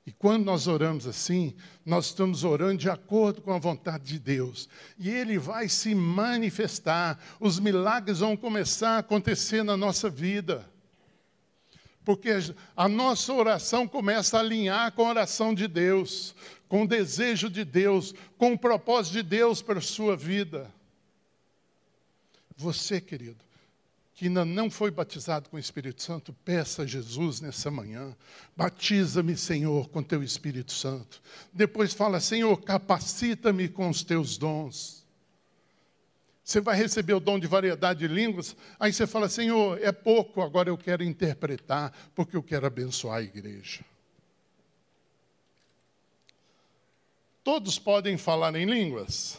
E 0.05 0.13
quando 0.13 0.45
nós 0.45 0.67
oramos 0.67 1.07
assim, 1.07 1.55
nós 1.83 2.07
estamos 2.09 2.45
orando 2.45 2.77
de 2.77 2.91
acordo 2.91 3.41
com 3.41 3.55
a 3.55 3.59
vontade 3.59 4.05
de 4.05 4.19
Deus. 4.19 4.69
E 4.99 5.09
Ele 5.09 5.39
vai 5.39 5.67
se 5.67 5.95
manifestar, 5.95 7.19
os 7.41 7.59
milagres 7.59 8.19
vão 8.19 8.37
começar 8.37 8.97
a 8.97 8.99
acontecer 8.99 9.63
na 9.63 9.79
nossa 9.79 10.11
vida. 10.11 10.71
Porque 12.05 12.29
a 12.77 12.87
nossa 12.87 13.33
oração 13.33 13.89
começa 13.89 14.37
a 14.37 14.41
alinhar 14.41 14.93
com 14.93 15.07
a 15.07 15.09
oração 15.09 15.55
de 15.55 15.67
Deus, 15.67 16.35
com 16.69 16.83
o 16.83 16.89
desejo 16.89 17.49
de 17.51 17.65
Deus, 17.65 18.15
com 18.37 18.53
o 18.53 18.59
propósito 18.59 19.15
de 19.15 19.23
Deus 19.23 19.63
para 19.63 19.79
a 19.79 19.83
sua 19.83 20.17
vida. 20.17 20.73
Você, 22.57 23.01
querido, 23.01 23.45
que 24.15 24.27
ainda 24.27 24.45
não 24.45 24.71
foi 24.71 24.91
batizado 24.91 25.51
com 25.51 25.57
o 25.57 25.61
Espírito 25.61 26.01
Santo, 26.03 26.33
peça 26.45 26.83
a 26.83 26.87
Jesus 26.87 27.41
nessa 27.41 27.71
manhã: 27.71 28.15
batiza-me, 28.57 29.37
Senhor, 29.37 29.89
com 29.89 30.03
teu 30.03 30.23
Espírito 30.23 30.73
Santo. 30.73 31.21
Depois 31.53 31.93
fala: 31.93 32.21
Senhor, 32.21 32.57
capacita-me 32.63 33.69
com 33.69 33.89
os 33.89 34.05
teus 34.05 34.39
dons. 34.39 35.05
Você 36.45 36.61
vai 36.61 36.77
receber 36.77 37.15
o 37.15 37.21
dom 37.21 37.39
de 37.39 37.47
variedade 37.47 38.07
de 38.07 38.15
línguas, 38.15 38.55
aí 38.79 38.93
você 38.93 39.07
fala: 39.07 39.29
Senhor, 39.29 39.81
é 39.83 39.91
pouco, 39.91 40.43
agora 40.43 40.69
eu 40.69 40.79
quero 40.79 41.03
interpretar, 41.03 41.93
porque 42.15 42.37
eu 42.37 42.43
quero 42.43 42.67
abençoar 42.67 43.19
a 43.19 43.23
igreja. 43.23 43.85
Todos 47.45 47.79
podem 47.79 48.17
falar 48.17 48.57
em 48.57 48.65
línguas? 48.65 49.39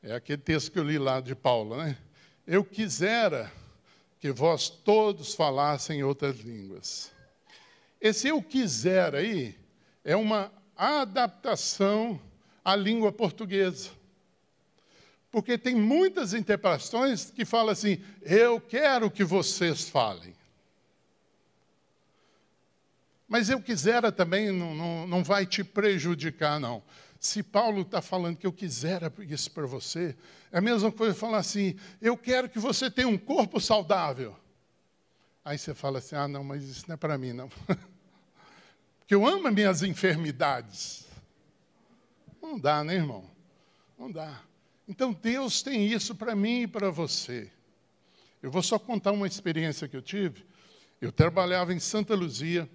É 0.00 0.14
aquele 0.14 0.40
texto 0.40 0.70
que 0.70 0.78
eu 0.78 0.84
li 0.84 1.00
lá 1.00 1.20
de 1.20 1.34
Paulo, 1.34 1.76
né? 1.76 1.98
Eu 2.46 2.64
quisera 2.64 3.52
que 4.20 4.30
vós 4.30 4.70
todos 4.70 5.34
falassem 5.34 6.04
outras 6.04 6.38
línguas. 6.38 7.10
Esse 8.00 8.28
eu 8.28 8.40
quiser 8.40 9.16
aí 9.16 9.58
é 10.04 10.14
uma 10.14 10.52
adaptação 10.76 12.20
à 12.64 12.76
língua 12.76 13.10
portuguesa. 13.10 13.90
Porque 15.28 15.58
tem 15.58 15.74
muitas 15.74 16.34
interpretações 16.34 17.32
que 17.32 17.44
falam 17.44 17.72
assim: 17.72 18.00
eu 18.22 18.60
quero 18.60 19.10
que 19.10 19.24
vocês 19.24 19.88
falem. 19.88 20.34
Mas 23.30 23.48
eu 23.48 23.62
quisera 23.62 24.10
também 24.10 24.50
não, 24.50 24.74
não, 24.74 25.06
não 25.06 25.22
vai 25.22 25.46
te 25.46 25.62
prejudicar, 25.62 26.58
não. 26.58 26.82
Se 27.20 27.44
Paulo 27.44 27.82
está 27.82 28.02
falando 28.02 28.36
que 28.36 28.44
eu 28.44 28.52
quisera 28.52 29.12
isso 29.20 29.52
para 29.52 29.66
você, 29.66 30.16
é 30.50 30.58
a 30.58 30.60
mesma 30.60 30.90
coisa 30.90 31.14
falar 31.14 31.38
assim: 31.38 31.76
eu 32.02 32.16
quero 32.16 32.48
que 32.48 32.58
você 32.58 32.90
tenha 32.90 33.06
um 33.06 33.16
corpo 33.16 33.60
saudável. 33.60 34.36
Aí 35.44 35.56
você 35.56 35.72
fala 35.72 36.00
assim: 36.00 36.16
ah, 36.16 36.26
não, 36.26 36.42
mas 36.42 36.64
isso 36.64 36.86
não 36.88 36.94
é 36.94 36.96
para 36.96 37.16
mim, 37.16 37.32
não. 37.32 37.48
Porque 38.98 39.14
eu 39.14 39.24
amo 39.24 39.46
as 39.46 39.54
minhas 39.54 39.82
enfermidades. 39.84 41.06
Não 42.42 42.58
dá, 42.58 42.82
né, 42.82 42.96
irmão? 42.96 43.24
Não 43.96 44.10
dá. 44.10 44.42
Então 44.88 45.12
Deus 45.12 45.62
tem 45.62 45.86
isso 45.86 46.16
para 46.16 46.34
mim 46.34 46.62
e 46.62 46.66
para 46.66 46.90
você. 46.90 47.48
Eu 48.42 48.50
vou 48.50 48.60
só 48.62 48.76
contar 48.76 49.12
uma 49.12 49.28
experiência 49.28 49.86
que 49.86 49.96
eu 49.96 50.02
tive. 50.02 50.44
Eu 51.00 51.12
trabalhava 51.12 51.72
em 51.72 51.78
Santa 51.78 52.16
Luzia. 52.16 52.68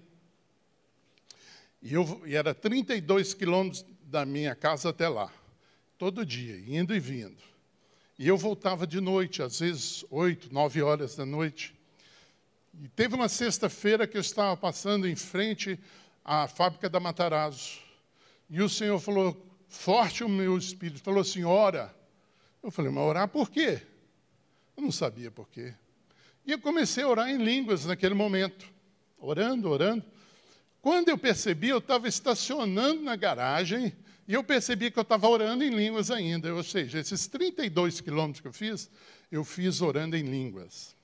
E, 1.82 1.94
eu, 1.94 2.22
e 2.26 2.34
era 2.34 2.54
32 2.54 3.34
quilômetros 3.34 3.84
da 4.02 4.24
minha 4.24 4.54
casa 4.54 4.90
até 4.90 5.08
lá, 5.08 5.32
todo 5.98 6.24
dia, 6.24 6.58
indo 6.66 6.94
e 6.94 7.00
vindo. 7.00 7.42
E 8.18 8.26
eu 8.26 8.36
voltava 8.36 8.86
de 8.86 9.00
noite, 9.00 9.42
às 9.42 9.60
vezes 9.60 10.04
oito, 10.10 10.52
nove 10.52 10.80
horas 10.80 11.16
da 11.16 11.26
noite. 11.26 11.74
E 12.82 12.88
teve 12.88 13.14
uma 13.14 13.28
sexta-feira 13.28 14.06
que 14.06 14.16
eu 14.16 14.20
estava 14.20 14.56
passando 14.56 15.06
em 15.06 15.14
frente 15.14 15.78
à 16.24 16.48
fábrica 16.48 16.88
da 16.88 16.98
Matarazzo. 16.98 17.78
E 18.48 18.62
o 18.62 18.68
Senhor 18.68 18.98
falou, 19.00 19.36
forte 19.68 20.24
o 20.24 20.28
meu 20.28 20.56
espírito, 20.56 21.00
falou 21.00 21.20
assim, 21.20 21.44
ora. 21.44 21.94
Eu 22.62 22.70
falei, 22.70 22.90
mas 22.90 23.04
orar 23.04 23.28
por 23.28 23.50
quê? 23.50 23.82
Eu 24.76 24.82
não 24.82 24.92
sabia 24.92 25.30
por 25.30 25.48
quê. 25.48 25.74
E 26.46 26.52
eu 26.52 26.60
comecei 26.60 27.02
a 27.02 27.08
orar 27.08 27.28
em 27.28 27.38
línguas 27.38 27.84
naquele 27.84 28.14
momento. 28.14 28.66
Orando, 29.18 29.68
orando. 29.68 30.04
Quando 30.86 31.08
eu 31.08 31.18
percebi, 31.18 31.70
eu 31.70 31.78
estava 31.78 32.06
estacionando 32.06 33.02
na 33.02 33.16
garagem 33.16 33.92
e 34.28 34.34
eu 34.34 34.44
percebi 34.44 34.88
que 34.88 34.96
eu 34.96 35.02
estava 35.02 35.28
orando 35.28 35.64
em 35.64 35.70
línguas 35.70 36.12
ainda. 36.12 36.54
Ou 36.54 36.62
seja, 36.62 37.00
esses 37.00 37.26
32 37.26 38.00
quilômetros 38.00 38.40
que 38.40 38.46
eu 38.46 38.52
fiz, 38.52 38.88
eu 39.28 39.42
fiz 39.42 39.80
orando 39.80 40.16
em 40.16 40.22
línguas. 40.22 40.94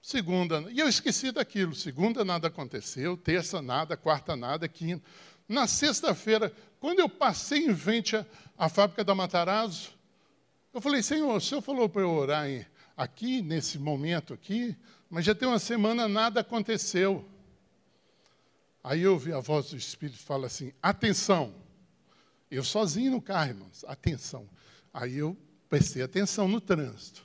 Segunda, 0.00 0.64
e 0.72 0.80
eu 0.80 0.88
esqueci 0.88 1.30
daquilo. 1.30 1.74
Segunda 1.74 2.24
nada 2.24 2.48
aconteceu, 2.48 3.18
terça 3.18 3.60
nada, 3.60 3.98
quarta 3.98 4.34
nada, 4.34 4.66
quinta. 4.66 5.04
Na 5.46 5.66
sexta-feira, 5.66 6.50
quando 6.80 7.00
eu 7.00 7.08
passei 7.10 7.66
em 7.66 7.76
frente 7.76 8.16
à, 8.56 8.68
fábrica 8.70 9.04
da 9.04 9.14
Matarazzo, 9.14 9.90
Eu 10.72 10.80
falei, 10.80 11.02
Senhor, 11.02 11.36
o 11.36 11.40
Senhor 11.40 11.60
falou 11.60 11.86
para 11.86 12.00
eu 12.00 12.10
orar 12.10 12.48
em, 12.48 12.64
aqui, 12.96 13.42
nesse 13.42 13.78
momento 13.78 14.32
aqui, 14.32 14.74
mas 15.14 15.24
já 15.24 15.32
tem 15.32 15.46
uma 15.46 15.60
semana 15.60 16.08
nada 16.08 16.40
aconteceu. 16.40 17.24
Aí 18.82 19.02
eu 19.02 19.12
ouvi 19.12 19.32
a 19.32 19.38
voz 19.38 19.70
do 19.70 19.76
Espírito 19.76 20.18
fala 20.18 20.48
assim: 20.48 20.72
atenção. 20.82 21.54
Eu 22.50 22.64
sozinho 22.64 23.12
no 23.12 23.22
carro, 23.22 23.50
irmãos, 23.50 23.84
atenção. 23.86 24.50
Aí 24.92 25.18
eu 25.18 25.36
prestei 25.68 26.02
atenção 26.02 26.48
no 26.48 26.60
trânsito. 26.60 27.24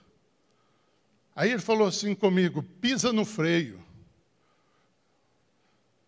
Aí 1.35 1.49
ele 1.49 1.63
falou 1.63 1.87
assim 1.87 2.13
comigo: 2.13 2.61
pisa 2.61 3.11
no 3.11 3.25
freio. 3.25 3.83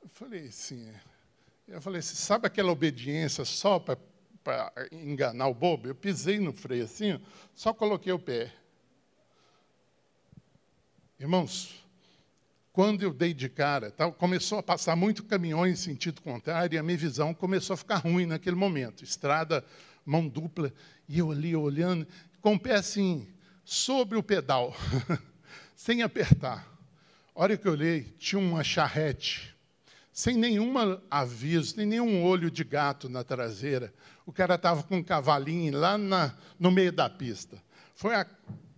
Eu 0.04 0.10
falei 0.10 0.50
assim, 0.50 0.88
eu 1.68 1.82
falei 1.82 1.98
assim, 1.98 2.16
sabe 2.16 2.46
aquela 2.46 2.72
obediência 2.72 3.44
só 3.44 3.80
para 3.80 3.98
enganar 4.92 5.48
o 5.48 5.56
bobo? 5.56 5.88
Eu 5.88 5.96
pisei 5.96 6.40
no 6.40 6.54
freio 6.54 6.84
assim, 6.84 7.20
só 7.56 7.74
coloquei 7.74 8.14
o 8.14 8.20
pé. 8.20 8.54
Irmãos, 11.22 11.76
quando 12.74 13.04
eu 13.04 13.14
dei 13.14 13.32
de 13.32 13.48
cara, 13.48 13.92
tá, 13.92 14.12
começou 14.12 14.58
a 14.58 14.64
passar 14.64 14.96
muito 14.96 15.24
caminhões 15.24 15.82
em 15.82 15.92
sentido 15.92 16.20
contrário 16.20 16.74
e 16.74 16.80
a 16.80 16.82
minha 16.82 16.98
visão 16.98 17.32
começou 17.32 17.76
a 17.76 17.78
ficar 17.78 17.98
ruim 17.98 18.26
naquele 18.26 18.56
momento. 18.56 19.04
Estrada, 19.04 19.64
mão 20.04 20.28
dupla, 20.28 20.74
e 21.08 21.20
eu 21.20 21.30
ali 21.30 21.56
olhando, 21.56 22.08
com 22.42 22.56
o 22.56 22.60
pé 22.60 22.74
assim, 22.74 23.28
sobre 23.64 24.18
o 24.18 24.24
pedal, 24.24 24.76
sem 25.78 26.02
apertar. 26.02 26.68
A 27.36 27.42
hora 27.44 27.56
que 27.56 27.68
eu 27.68 27.74
olhei, 27.74 28.16
tinha 28.18 28.40
uma 28.40 28.64
charrete, 28.64 29.56
sem 30.12 30.36
nenhum 30.36 30.74
aviso, 31.08 31.78
nem 31.78 31.86
nenhum 31.86 32.24
olho 32.24 32.50
de 32.50 32.64
gato 32.64 33.08
na 33.08 33.24
traseira. 33.24 33.94
O 34.26 34.34
cara 34.34 34.56
estava 34.56 34.82
com 34.82 34.98
um 34.98 35.04
cavalinho 35.04 35.78
lá 35.78 36.00
na, 36.00 36.36
no 36.60 36.72
meio 36.72 36.92
da 36.92 37.08
pista. 37.08 37.62
Foi 37.94 38.16
a, 38.16 38.26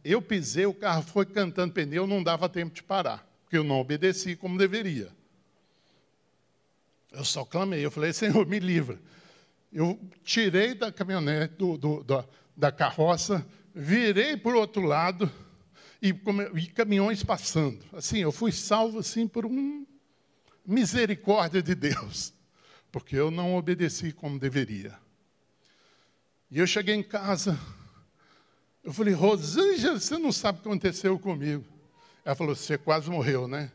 eu 0.03 0.21
pisei, 0.21 0.65
o 0.65 0.73
carro 0.73 1.03
foi 1.03 1.25
cantando 1.25 1.73
pneu, 1.73 2.05
não 2.07 2.23
dava 2.23 2.49
tempo 2.49 2.73
de 2.73 2.83
parar 2.83 3.33
porque 3.53 3.59
eu 3.59 3.63
não 3.63 3.79
obedeci 3.79 4.35
como 4.35 4.57
deveria. 4.57 5.11
Eu 7.11 7.23
só 7.23 7.45
clamei, 7.45 7.85
eu 7.85 7.91
falei, 7.91 8.11
Senhor, 8.11 8.47
me 8.47 8.57
livra. 8.57 8.99
Eu 9.71 9.99
tirei 10.23 10.73
da 10.73 10.91
caminhonete, 10.91 11.53
do, 11.53 11.77
do, 11.77 12.03
da, 12.03 12.25
da 12.57 12.71
carroça, 12.71 13.45
virei 13.71 14.35
para 14.35 14.55
o 14.55 14.59
outro 14.59 14.81
lado 14.81 15.31
e, 16.01 16.15
e, 16.55 16.65
caminhões 16.65 17.23
passando. 17.23 17.85
Assim, 17.93 18.17
eu 18.17 18.31
fui 18.31 18.51
salvo 18.51 18.97
assim 18.97 19.27
por 19.27 19.45
uma 19.45 19.85
misericórdia 20.65 21.61
de 21.61 21.75
Deus, 21.75 22.33
porque 22.91 23.15
eu 23.15 23.29
não 23.29 23.55
obedeci 23.55 24.11
como 24.11 24.39
deveria. 24.39 24.97
E 26.49 26.57
eu 26.57 26.65
cheguei 26.65 26.95
em 26.95 27.03
casa, 27.03 27.55
eu 28.83 28.91
falei, 28.91 29.13
Rosângela, 29.13 29.99
você 29.99 30.17
não 30.17 30.31
sabe 30.31 30.59
o 30.59 30.61
que 30.61 30.67
aconteceu 30.67 31.17
comigo. 31.17 31.63
Ela 32.25 32.35
falou: 32.35 32.55
Você 32.55 32.77
quase 32.77 33.09
morreu, 33.09 33.47
né? 33.47 33.71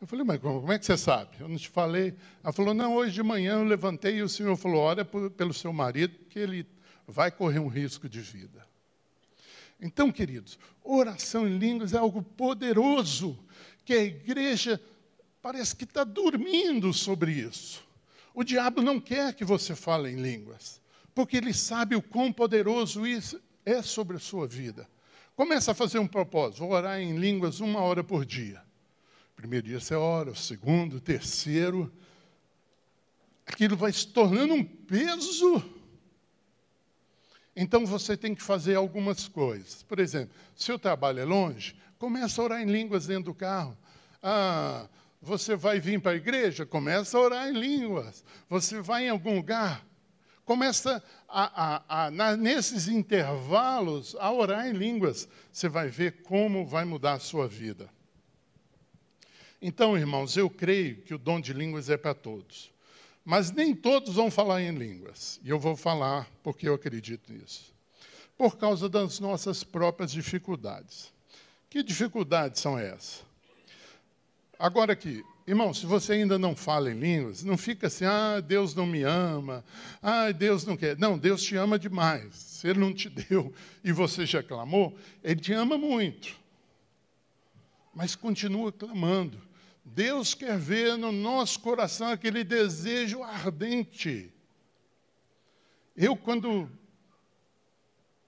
Eu 0.00 0.06
falei: 0.06 0.24
Mas 0.24 0.40
como 0.40 0.72
é 0.72 0.78
que 0.78 0.86
você 0.86 0.96
sabe? 0.96 1.36
Eu 1.40 1.48
não 1.48 1.56
te 1.56 1.68
falei. 1.68 2.14
Ela 2.42 2.52
falou: 2.52 2.74
Não, 2.74 2.94
hoje 2.94 3.14
de 3.14 3.22
manhã 3.22 3.54
eu 3.54 3.64
levantei 3.64 4.16
e 4.16 4.22
o 4.22 4.28
senhor 4.28 4.56
falou: 4.56 4.80
Olha 4.80 5.04
pelo 5.04 5.54
seu 5.54 5.72
marido, 5.72 6.16
que 6.28 6.38
ele 6.38 6.66
vai 7.06 7.30
correr 7.30 7.58
um 7.58 7.68
risco 7.68 8.08
de 8.08 8.20
vida. 8.20 8.66
Então, 9.80 10.10
queridos, 10.10 10.58
oração 10.82 11.46
em 11.46 11.58
línguas 11.58 11.92
é 11.92 11.98
algo 11.98 12.22
poderoso, 12.22 13.38
que 13.84 13.92
a 13.92 14.02
igreja 14.02 14.80
parece 15.42 15.76
que 15.76 15.84
está 15.84 16.02
dormindo 16.02 16.92
sobre 16.92 17.32
isso. 17.32 17.84
O 18.34 18.42
diabo 18.42 18.82
não 18.82 18.98
quer 18.98 19.34
que 19.34 19.44
você 19.44 19.76
fale 19.76 20.10
em 20.10 20.16
línguas, 20.16 20.80
porque 21.14 21.36
ele 21.36 21.52
sabe 21.52 21.94
o 21.94 22.02
quão 22.02 22.32
poderoso 22.32 23.06
isso 23.06 23.40
é 23.66 23.82
sobre 23.82 24.16
a 24.16 24.20
sua 24.20 24.46
vida. 24.46 24.88
Começa 25.34 25.72
a 25.72 25.74
fazer 25.74 25.98
um 25.98 26.06
propósito. 26.06 26.60
Vou 26.60 26.70
orar 26.70 27.00
em 27.00 27.18
línguas 27.18 27.60
uma 27.60 27.80
hora 27.80 28.02
por 28.02 28.24
dia. 28.24 28.62
Primeiro 29.34 29.66
dia 29.66 29.80
você 29.80 29.94
ora, 29.94 30.30
o 30.30 30.36
segundo, 30.36 30.96
o 30.96 31.00
terceiro. 31.00 31.92
Aquilo 33.44 33.76
vai 33.76 33.92
se 33.92 34.06
tornando 34.06 34.54
um 34.54 34.64
peso. 34.64 35.62
Então 37.54 37.84
você 37.84 38.16
tem 38.16 38.34
que 38.34 38.42
fazer 38.42 38.76
algumas 38.76 39.28
coisas. 39.28 39.82
Por 39.82 39.98
exemplo, 39.98 40.34
se 40.54 40.72
o 40.72 40.78
trabalho 40.78 41.20
é 41.20 41.24
longe, 41.24 41.76
começa 41.98 42.40
a 42.40 42.44
orar 42.44 42.62
em 42.62 42.66
línguas 42.66 43.06
dentro 43.06 43.24
do 43.24 43.34
carro. 43.34 43.76
Ah, 44.22 44.88
você 45.20 45.56
vai 45.56 45.80
vir 45.80 46.00
para 46.00 46.12
a 46.12 46.16
igreja? 46.16 46.64
Começa 46.64 47.18
a 47.18 47.20
orar 47.20 47.48
em 47.48 47.58
línguas. 47.58 48.24
Você 48.48 48.80
vai 48.80 49.06
em 49.06 49.10
algum 49.10 49.34
lugar? 49.36 49.84
Começa 50.46 51.02
a, 51.28 51.64
a, 51.64 52.06
a, 52.06 52.10
na, 52.10 52.36
nesses 52.36 52.88
intervalos 52.88 54.16
a 54.18 54.32
orar 54.32 54.66
em 54.66 54.72
línguas. 54.72 55.28
Você 55.52 55.68
vai 55.68 55.88
ver 55.88 56.22
como 56.22 56.64
vai 56.64 56.86
mudar 56.86 57.14
a 57.14 57.18
sua 57.18 57.46
vida. 57.46 57.90
Então, 59.60 59.98
irmãos, 59.98 60.36
eu 60.36 60.48
creio 60.48 61.02
que 61.02 61.12
o 61.12 61.18
dom 61.18 61.40
de 61.40 61.52
línguas 61.52 61.90
é 61.90 61.96
para 61.96 62.14
todos. 62.14 62.70
Mas 63.24 63.50
nem 63.50 63.74
todos 63.74 64.14
vão 64.14 64.30
falar 64.30 64.62
em 64.62 64.70
línguas. 64.70 65.40
E 65.42 65.50
eu 65.50 65.58
vou 65.58 65.76
falar 65.76 66.30
porque 66.44 66.68
eu 66.68 66.74
acredito 66.74 67.32
nisso. 67.32 67.74
Por 68.38 68.56
causa 68.56 68.88
das 68.88 69.18
nossas 69.18 69.64
próprias 69.64 70.12
dificuldades. 70.12 71.12
Que 71.68 71.82
dificuldades 71.82 72.60
são 72.60 72.78
essas? 72.78 73.24
Agora 74.58 74.92
aqui, 74.92 75.24
Irmão, 75.46 75.72
se 75.72 75.86
você 75.86 76.14
ainda 76.14 76.38
não 76.38 76.56
fala 76.56 76.90
em 76.90 76.98
línguas, 76.98 77.44
não 77.44 77.56
fica 77.56 77.86
assim, 77.86 78.04
ah, 78.04 78.40
Deus 78.40 78.74
não 78.74 78.84
me 78.84 79.04
ama, 79.04 79.64
ah, 80.02 80.32
Deus 80.32 80.64
não 80.66 80.76
quer. 80.76 80.98
Não, 80.98 81.16
Deus 81.16 81.42
te 81.42 81.54
ama 81.54 81.78
demais. 81.78 82.34
Se 82.34 82.66
Ele 82.66 82.80
não 82.80 82.92
te 82.92 83.08
deu 83.30 83.54
e 83.84 83.92
você 83.92 84.26
já 84.26 84.42
clamou, 84.42 84.98
Ele 85.22 85.40
te 85.40 85.52
ama 85.52 85.78
muito. 85.78 86.36
Mas 87.94 88.16
continua 88.16 88.72
clamando. 88.72 89.40
Deus 89.84 90.34
quer 90.34 90.58
ver 90.58 90.98
no 90.98 91.12
nosso 91.12 91.60
coração 91.60 92.08
aquele 92.08 92.42
desejo 92.42 93.22
ardente. 93.22 94.32
Eu, 95.96 96.16
quando 96.16 96.68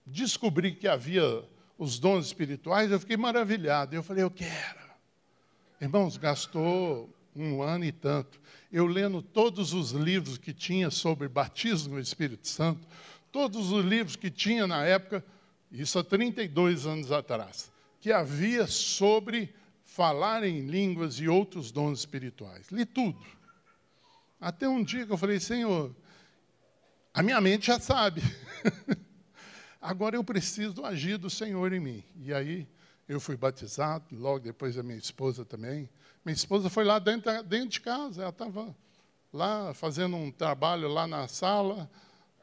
descobri 0.06 0.72
que 0.74 0.86
havia 0.86 1.44
os 1.76 1.98
dons 1.98 2.26
espirituais, 2.26 2.92
eu 2.92 3.00
fiquei 3.00 3.16
maravilhado. 3.16 3.94
Eu 3.94 4.04
falei, 4.04 4.22
eu 4.22 4.30
quero. 4.30 4.87
Irmãos, 5.80 6.16
gastou 6.16 7.08
um 7.36 7.62
ano 7.62 7.84
e 7.84 7.92
tanto. 7.92 8.40
Eu 8.72 8.86
lendo 8.86 9.22
todos 9.22 9.72
os 9.72 9.92
livros 9.92 10.36
que 10.36 10.52
tinha 10.52 10.90
sobre 10.90 11.28
batismo 11.28 11.94
no 11.94 12.00
Espírito 12.00 12.48
Santo, 12.48 12.86
todos 13.30 13.70
os 13.70 13.84
livros 13.84 14.16
que 14.16 14.30
tinha 14.30 14.66
na 14.66 14.84
época, 14.84 15.24
isso 15.70 15.98
há 15.98 16.04
32 16.04 16.84
anos 16.84 17.12
atrás, 17.12 17.70
que 18.00 18.10
havia 18.10 18.66
sobre 18.66 19.54
falar 19.84 20.42
em 20.42 20.66
línguas 20.66 21.20
e 21.20 21.28
outros 21.28 21.70
dons 21.70 22.00
espirituais. 22.00 22.70
Li 22.70 22.84
tudo. 22.84 23.24
Até 24.40 24.68
um 24.68 24.82
dia 24.82 25.06
que 25.06 25.12
eu 25.12 25.18
falei, 25.18 25.38
Senhor, 25.38 25.94
a 27.14 27.22
minha 27.22 27.40
mente 27.40 27.66
já 27.66 27.78
sabe. 27.78 28.20
Agora 29.80 30.16
eu 30.16 30.24
preciso 30.24 30.84
agir 30.84 31.18
do 31.18 31.30
Senhor 31.30 31.72
em 31.72 31.80
mim. 31.80 32.04
E 32.20 32.32
aí 32.32 32.68
eu 33.08 33.18
fui 33.18 33.36
batizado, 33.36 34.04
logo 34.12 34.40
depois 34.40 34.76
a 34.76 34.82
minha 34.82 34.98
esposa 34.98 35.44
também. 35.44 35.88
Minha 36.24 36.34
esposa 36.34 36.68
foi 36.68 36.84
lá 36.84 36.98
dentro, 36.98 37.42
dentro 37.42 37.68
de 37.68 37.80
casa, 37.80 38.20
ela 38.20 38.30
estava 38.30 38.76
lá 39.32 39.72
fazendo 39.72 40.16
um 40.16 40.30
trabalho 40.30 40.88
lá 40.88 41.06
na 41.06 41.26
sala, 41.26 41.90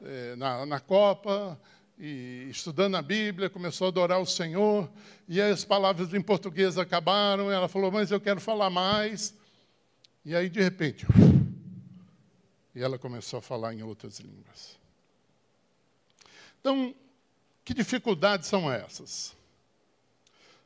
eh, 0.01 0.35
na, 0.35 0.65
na 0.65 0.79
Copa, 0.79 1.59
e 1.99 2.47
estudando 2.49 2.95
a 2.95 3.01
Bíblia, 3.01 3.49
começou 3.49 3.85
a 3.85 3.89
adorar 3.89 4.19
o 4.19 4.25
Senhor, 4.25 4.89
e 5.27 5.39
as 5.39 5.63
palavras 5.63 6.13
em 6.13 6.21
português 6.21 6.77
acabaram, 6.77 7.51
ela 7.51 7.67
falou, 7.67 7.91
mas 7.91 8.09
eu 8.09 8.19
quero 8.19 8.41
falar 8.41 8.69
mais. 8.69 9.35
E 10.25 10.35
aí, 10.35 10.49
de 10.49 10.61
repente, 10.61 11.05
e 12.73 12.81
ela 12.81 12.97
começou 12.97 13.39
a 13.39 13.41
falar 13.41 13.73
em 13.73 13.83
outras 13.83 14.19
línguas. 14.19 14.77
Então, 16.59 16.93
que 17.63 17.73
dificuldades 17.73 18.47
são 18.47 18.71
essas? 18.71 19.35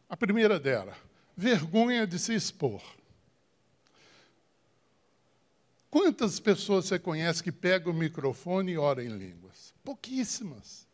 A 0.10 0.18
primeira 0.18 0.60
dela, 0.60 0.98
vergonha 1.38 2.08
de 2.08 2.18
se 2.18 2.34
expor. 2.34 2.82
Quantas 5.90 6.40
pessoas 6.40 6.86
você 6.86 7.00
conhece 7.00 7.44
que 7.44 7.52
pegam 7.52 7.94
o 7.94 7.96
microfone 7.96 8.74
e 8.74 8.78
ora 8.78 9.04
em 9.04 9.10
línguas? 9.10 9.74
Pouquíssimas. 9.84 10.88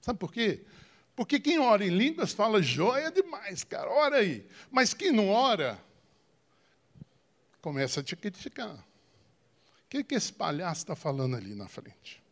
Sabe 0.00 0.18
por 0.18 0.32
quê? 0.32 0.64
Porque 1.16 1.40
quem 1.40 1.58
ora 1.58 1.84
em 1.84 1.90
línguas 1.90 2.32
fala 2.32 2.62
joia 2.62 3.10
demais, 3.10 3.64
cara, 3.64 3.90
ora 3.90 4.16
aí. 4.18 4.46
Mas 4.70 4.94
quem 4.94 5.10
não 5.10 5.28
ora, 5.28 5.80
começa 7.60 8.00
a 8.00 8.02
te 8.02 8.14
criticar. 8.14 8.74
O 8.74 9.88
que, 9.88 10.04
que 10.04 10.14
esse 10.14 10.32
palhaço 10.32 10.82
está 10.82 10.94
falando 10.94 11.34
ali 11.34 11.54
na 11.54 11.66
frente? 11.66 12.22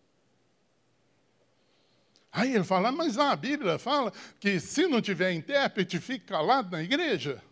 Aí 2.36 2.54
ele 2.54 2.64
fala, 2.64 2.92
mas 2.92 3.16
a 3.16 3.34
Bíblia 3.34 3.78
fala 3.78 4.12
que 4.38 4.60
se 4.60 4.86
não 4.86 5.00
tiver 5.00 5.32
intérprete, 5.32 5.98
fique 5.98 6.26
calado 6.26 6.70
na 6.70 6.82
igreja. 6.82 7.42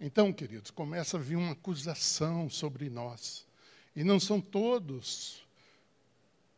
Então, 0.00 0.32
queridos, 0.32 0.72
começa 0.72 1.16
a 1.16 1.20
vir 1.20 1.36
uma 1.36 1.52
acusação 1.52 2.50
sobre 2.50 2.90
nós. 2.90 3.46
E 3.94 4.02
não 4.02 4.18
são 4.18 4.40
todos 4.40 5.46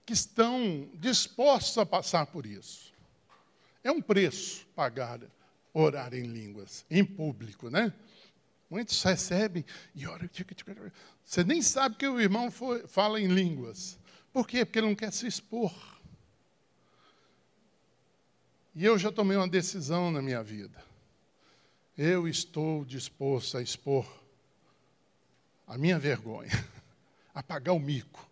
que 0.07 0.15
estão 0.15 0.89
dispostos 0.95 1.77
a 1.77 1.85
passar 1.85 2.25
por 2.25 2.47
isso. 2.47 2.95
É 3.85 3.93
um 3.93 4.01
preço 4.01 4.67
pagar 4.75 5.21
orar 5.75 6.15
em 6.15 6.29
línguas, 6.29 6.87
em 6.91 7.05
público, 7.05 7.69
né? 7.69 7.93
Muitos 8.71 9.03
recebem 9.03 9.67
e 9.95 10.07
oram. 10.07 10.31
Você 11.23 11.45
nem 11.45 11.61
sabe 11.61 11.97
que 11.97 12.09
o 12.09 12.19
irmão 12.19 12.51
foi, 12.51 12.89
fala 12.89 13.21
em 13.21 13.27
línguas. 13.27 13.99
Por 14.37 14.47
quê? 14.47 14.67
Porque 14.67 14.81
ele 14.81 14.89
não 14.89 14.95
quer 14.95 15.11
se 15.15 15.27
expor. 15.27 15.73
E 18.75 18.85
eu 18.85 18.99
já 18.99 19.11
tomei 19.11 19.35
uma 19.35 19.49
decisão 19.49 20.11
na 20.11 20.21
minha 20.21 20.43
vida. 20.43 20.85
Eu 21.97 22.29
estou 22.29 22.85
disposto 22.85 23.57
a 23.57 23.63
expor 23.63 24.07
a 25.67 25.79
minha 25.79 25.99
vergonha, 25.99 26.51
a 27.35 27.43
pagar 27.43 27.73
o 27.73 27.81
mico. 27.81 28.29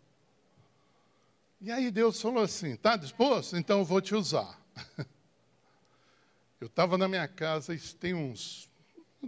E 1.59 1.73
aí 1.73 1.91
Deus 1.91 2.21
falou 2.21 2.45
assim: 2.45 2.73
está 2.75 2.97
disposto? 2.97 3.57
Então 3.57 3.79
eu 3.79 3.85
vou 3.87 4.03
te 4.03 4.15
usar. 4.15 4.61
Eu 6.61 6.67
estava 6.67 6.99
na 6.99 7.09
minha 7.09 7.27
casa, 7.27 7.75
isso 7.75 7.97
tem 7.97 8.13
uns. 8.13 8.69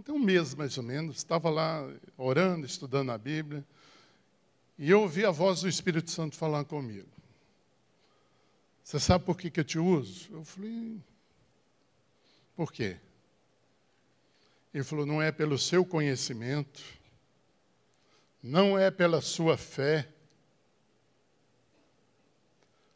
Tem 0.05 0.13
um 0.13 0.19
mês 0.19 0.53
mais 0.53 0.77
ou 0.77 0.83
menos, 0.83 1.17
estava 1.17 1.49
lá 1.49 1.81
orando, 2.15 2.67
estudando 2.67 3.11
a 3.11 3.17
Bíblia, 3.17 3.65
e 4.77 4.89
eu 4.89 5.01
ouvi 5.01 5.25
a 5.25 5.31
voz 5.31 5.61
do 5.61 5.69
Espírito 5.69 6.11
Santo 6.11 6.35
falando 6.35 6.67
comigo. 6.67 7.09
Você 8.83 8.99
sabe 8.99 9.25
por 9.25 9.37
que, 9.37 9.49
que 9.49 9.59
eu 9.59 9.65
te 9.65 9.79
uso? 9.79 10.31
Eu 10.31 10.45
falei, 10.45 11.01
por 12.55 12.71
quê? 12.71 12.97
Ele 14.73 14.83
falou: 14.83 15.05
não 15.05 15.21
é 15.21 15.31
pelo 15.31 15.57
seu 15.57 15.83
conhecimento, 15.83 16.83
não 18.41 18.77
é 18.77 18.91
pela 18.91 19.21
sua 19.21 19.57
fé, 19.57 20.07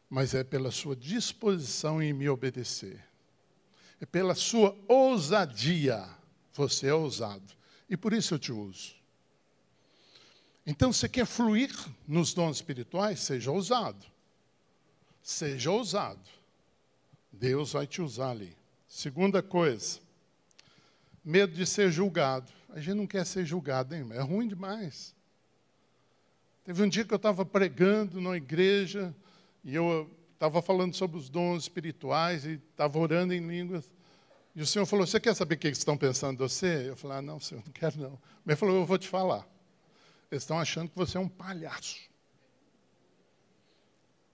mas 0.09 0.33
é 0.33 0.43
pela 0.43 0.71
sua 0.71 0.95
disposição 0.95 2.01
em 2.01 2.13
me 2.13 2.29
obedecer. 2.29 3.03
É 3.99 4.05
pela 4.05 4.35
sua 4.35 4.77
ousadia. 4.87 6.07
Você 6.53 6.87
é 6.87 6.93
ousado. 6.93 7.53
E 7.89 7.95
por 7.95 8.13
isso 8.13 8.33
eu 8.33 8.39
te 8.39 8.51
uso. 8.51 9.00
Então, 10.65 10.93
você 10.93 11.09
quer 11.09 11.25
fluir 11.25 11.71
nos 12.07 12.33
dons 12.33 12.57
espirituais? 12.57 13.19
Seja 13.19 13.51
ousado. 13.51 14.05
Seja 15.21 15.71
ousado. 15.71 16.29
Deus 17.31 17.73
vai 17.73 17.87
te 17.87 18.01
usar 18.01 18.31
ali. 18.31 18.55
Segunda 18.87 19.41
coisa, 19.41 19.99
medo 21.23 21.53
de 21.53 21.65
ser 21.65 21.91
julgado. 21.91 22.51
A 22.69 22.79
gente 22.79 22.95
não 22.95 23.07
quer 23.07 23.25
ser 23.25 23.45
julgado, 23.45 23.95
hein? 23.95 24.05
É 24.11 24.21
ruim 24.21 24.47
demais. 24.47 25.15
Teve 26.63 26.83
um 26.83 26.89
dia 26.89 27.03
que 27.03 27.13
eu 27.13 27.17
estava 27.17 27.45
pregando 27.45 28.21
na 28.21 28.35
igreja 28.35 29.15
e 29.63 29.73
eu 29.73 30.09
estava 30.33 30.61
falando 30.61 30.93
sobre 30.93 31.17
os 31.17 31.29
dons 31.29 31.63
espirituais 31.63 32.45
e 32.45 32.59
estava 32.71 32.99
orando 32.99 33.33
em 33.33 33.39
línguas. 33.39 33.89
E 34.55 34.61
o 34.61 34.67
Senhor 34.67 34.85
falou: 34.85 35.07
Você 35.07 35.19
quer 35.19 35.35
saber 35.35 35.55
o 35.55 35.57
que 35.57 35.69
estão 35.69 35.97
pensando 35.97 36.37
de 36.37 36.43
você? 36.43 36.89
Eu 36.89 36.95
falei: 36.95 37.17
ah, 37.17 37.21
Não, 37.21 37.39
Senhor, 37.39 37.63
não 37.65 37.71
quero 37.71 37.99
não. 37.99 38.19
Mas 38.43 38.53
ele 38.53 38.55
falou: 38.57 38.75
Eu 38.75 38.85
vou 38.85 38.97
te 38.97 39.07
falar. 39.07 39.47
Eles 40.31 40.43
estão 40.43 40.57
achando 40.57 40.89
que 40.89 40.95
você 40.95 41.17
é 41.17 41.19
um 41.19 41.27
palhaço. 41.27 41.99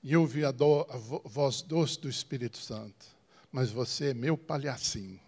E 0.03 0.13
eu 0.13 0.21
ouvi 0.21 0.45
a, 0.45 0.51
do, 0.51 0.81
a 0.81 0.97
voz 0.97 1.63
doce 1.63 1.99
do 1.99 2.07
Espírito 2.07 2.59
Santo. 2.59 3.05
Mas 3.51 3.71
você 3.71 4.11
é 4.11 4.13
meu 4.13 4.37
palhacinho. 4.37 5.19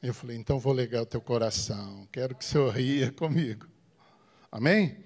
Eu 0.00 0.14
falei, 0.14 0.36
então 0.36 0.58
vou 0.58 0.72
legar 0.72 1.02
o 1.02 1.06
teu 1.06 1.20
coração. 1.20 2.08
Quero 2.12 2.34
que 2.34 2.44
Senhor 2.44 2.70
ria 2.70 3.10
comigo. 3.12 3.66
Amém? 4.50 5.04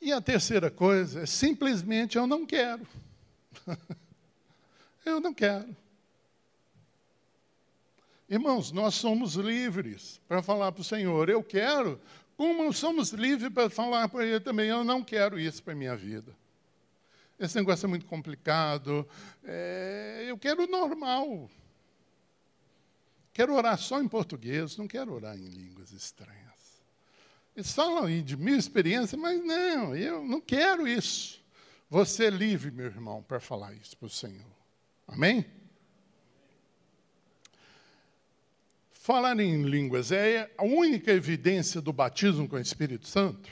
E 0.00 0.12
a 0.12 0.20
terceira 0.20 0.70
coisa 0.70 1.20
é 1.20 1.26
simplesmente 1.26 2.16
eu 2.16 2.26
não 2.26 2.46
quero. 2.46 2.86
eu 5.04 5.20
não 5.20 5.34
quero. 5.34 5.76
Irmãos, 8.30 8.70
nós 8.70 8.94
somos 8.94 9.34
livres 9.34 10.20
para 10.28 10.40
falar 10.40 10.70
para 10.70 10.82
o 10.82 10.84
Senhor, 10.84 11.28
eu 11.28 11.42
quero, 11.42 12.00
como 12.36 12.72
somos 12.72 13.10
livres 13.10 13.52
para 13.52 13.68
falar 13.68 14.08
para 14.08 14.24
Ele 14.24 14.38
também, 14.38 14.68
eu 14.68 14.84
não 14.84 15.02
quero 15.02 15.36
isso 15.36 15.60
para 15.60 15.72
a 15.72 15.76
minha 15.76 15.96
vida. 15.96 16.32
Esse 17.40 17.56
negócio 17.56 17.86
é 17.86 17.88
muito 17.88 18.06
complicado, 18.06 19.04
é, 19.42 20.26
eu 20.28 20.38
quero 20.38 20.62
o 20.62 20.66
normal. 20.68 21.50
Quero 23.32 23.52
orar 23.52 23.76
só 23.76 24.00
em 24.00 24.06
português, 24.06 24.76
não 24.76 24.86
quero 24.86 25.12
orar 25.12 25.36
em 25.36 25.48
línguas 25.48 25.90
estranhas. 25.90 26.84
Eles 27.56 27.72
falam 27.72 28.22
de 28.22 28.36
minha 28.36 28.56
experiência, 28.56 29.18
mas 29.18 29.44
não, 29.44 29.96
eu 29.96 30.24
não 30.24 30.40
quero 30.40 30.86
isso. 30.86 31.42
Você 31.88 32.26
é 32.26 32.30
livre, 32.30 32.70
meu 32.70 32.86
irmão, 32.86 33.24
para 33.24 33.40
falar 33.40 33.74
isso 33.74 33.96
para 33.96 34.06
o 34.06 34.10
Senhor. 34.10 34.46
Amém? 35.08 35.44
Falar 39.02 39.40
em 39.40 39.62
línguas 39.62 40.12
é 40.12 40.50
a 40.58 40.62
única 40.62 41.10
evidência 41.10 41.80
do 41.80 41.90
batismo 41.90 42.46
com 42.46 42.56
o 42.56 42.60
Espírito 42.60 43.08
Santo? 43.08 43.48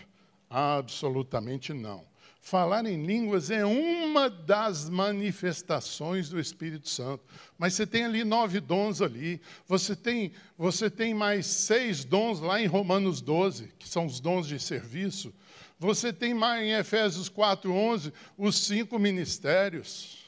Absolutamente 0.51 1.73
não. 1.73 2.05
Falar 2.39 2.85
em 2.85 3.03
línguas 3.03 3.51
é 3.51 3.65
uma 3.65 4.29
das 4.29 4.91
manifestações 4.91 6.29
do 6.29 6.39
Espírito 6.39 6.87
Santo. 6.91 7.25
Mas 7.57 7.73
você 7.73 7.87
tem 7.87 8.05
ali 8.05 8.25
nove 8.25 8.61
dons 8.61 9.01
ali. 9.01 9.41
Você 9.67 9.97
tem, 9.97 10.33
você 10.59 10.91
tem 10.91 11.15
mais 11.15 11.47
seis 11.47 12.05
dons 12.05 12.41
lá 12.41 12.61
em 12.61 12.67
Romanos 12.67 13.23
12, 13.23 13.73
que 13.79 13.89
são 13.89 14.05
os 14.05 14.21
dons 14.21 14.47
de 14.47 14.61
serviço. 14.61 15.33
Você 15.79 16.13
tem 16.13 16.35
mais 16.35 16.63
em 16.63 16.73
Efésios 16.73 17.31
4:11 17.31 18.13
os 18.37 18.67
cinco 18.67 18.99
ministérios. 18.99 20.19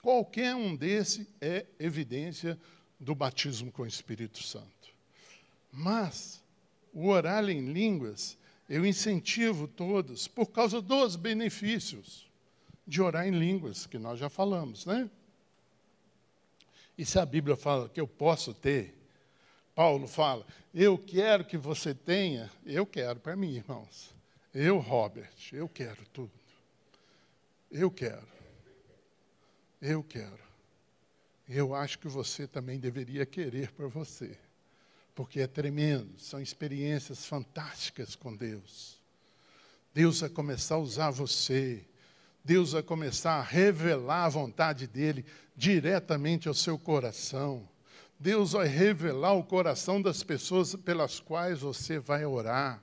Qualquer 0.00 0.54
um 0.54 0.74
desse 0.74 1.28
é 1.42 1.66
evidência 1.78 2.54
do 2.54 2.77
batismo 3.14 3.70
com 3.70 3.82
o 3.82 3.86
Espírito 3.86 4.42
Santo. 4.42 4.66
Mas 5.72 6.42
o 6.92 7.08
orar 7.08 7.48
em 7.48 7.72
línguas 7.72 8.36
eu 8.68 8.84
incentivo 8.84 9.66
todos, 9.66 10.28
por 10.28 10.48
causa 10.50 10.82
dos 10.82 11.16
benefícios 11.16 12.28
de 12.86 13.00
orar 13.00 13.26
em 13.26 13.30
línguas, 13.30 13.86
que 13.86 13.98
nós 13.98 14.18
já 14.18 14.28
falamos, 14.28 14.84
né? 14.84 15.08
E 16.96 17.04
se 17.04 17.18
a 17.18 17.24
Bíblia 17.24 17.56
fala 17.56 17.88
que 17.88 18.00
eu 18.00 18.06
posso 18.06 18.52
ter, 18.52 18.94
Paulo 19.74 20.06
fala, 20.06 20.44
eu 20.74 20.98
quero 20.98 21.44
que 21.44 21.56
você 21.56 21.94
tenha, 21.94 22.50
eu 22.66 22.84
quero 22.84 23.20
para 23.20 23.36
mim, 23.36 23.54
irmãos. 23.54 24.14
Eu, 24.52 24.78
Robert, 24.78 25.32
eu 25.52 25.68
quero 25.68 26.04
tudo. 26.12 26.32
Eu 27.70 27.90
quero. 27.90 28.26
Eu 29.80 30.02
quero. 30.02 30.47
Eu 31.48 31.74
acho 31.74 31.98
que 31.98 32.08
você 32.08 32.46
também 32.46 32.78
deveria 32.78 33.24
querer 33.24 33.72
para 33.72 33.86
você 33.86 34.36
porque 35.18 35.40
é 35.40 35.48
tremendo, 35.48 36.16
são 36.16 36.40
experiências 36.40 37.26
fantásticas 37.26 38.14
com 38.14 38.36
Deus. 38.36 39.02
Deus 39.92 40.20
vai 40.20 40.30
começar 40.30 40.76
a 40.76 40.78
usar 40.78 41.10
você, 41.10 41.84
Deus 42.44 42.70
vai 42.70 42.84
começar 42.84 43.32
a 43.32 43.42
revelar 43.42 44.26
a 44.26 44.28
vontade 44.28 44.86
dEle 44.86 45.26
diretamente 45.56 46.46
ao 46.46 46.54
seu 46.54 46.78
coração. 46.78 47.68
Deus 48.16 48.52
vai 48.52 48.68
revelar 48.68 49.32
o 49.32 49.42
coração 49.42 50.00
das 50.00 50.22
pessoas 50.22 50.76
pelas 50.76 51.18
quais 51.18 51.62
você 51.62 51.98
vai 51.98 52.24
orar. 52.24 52.80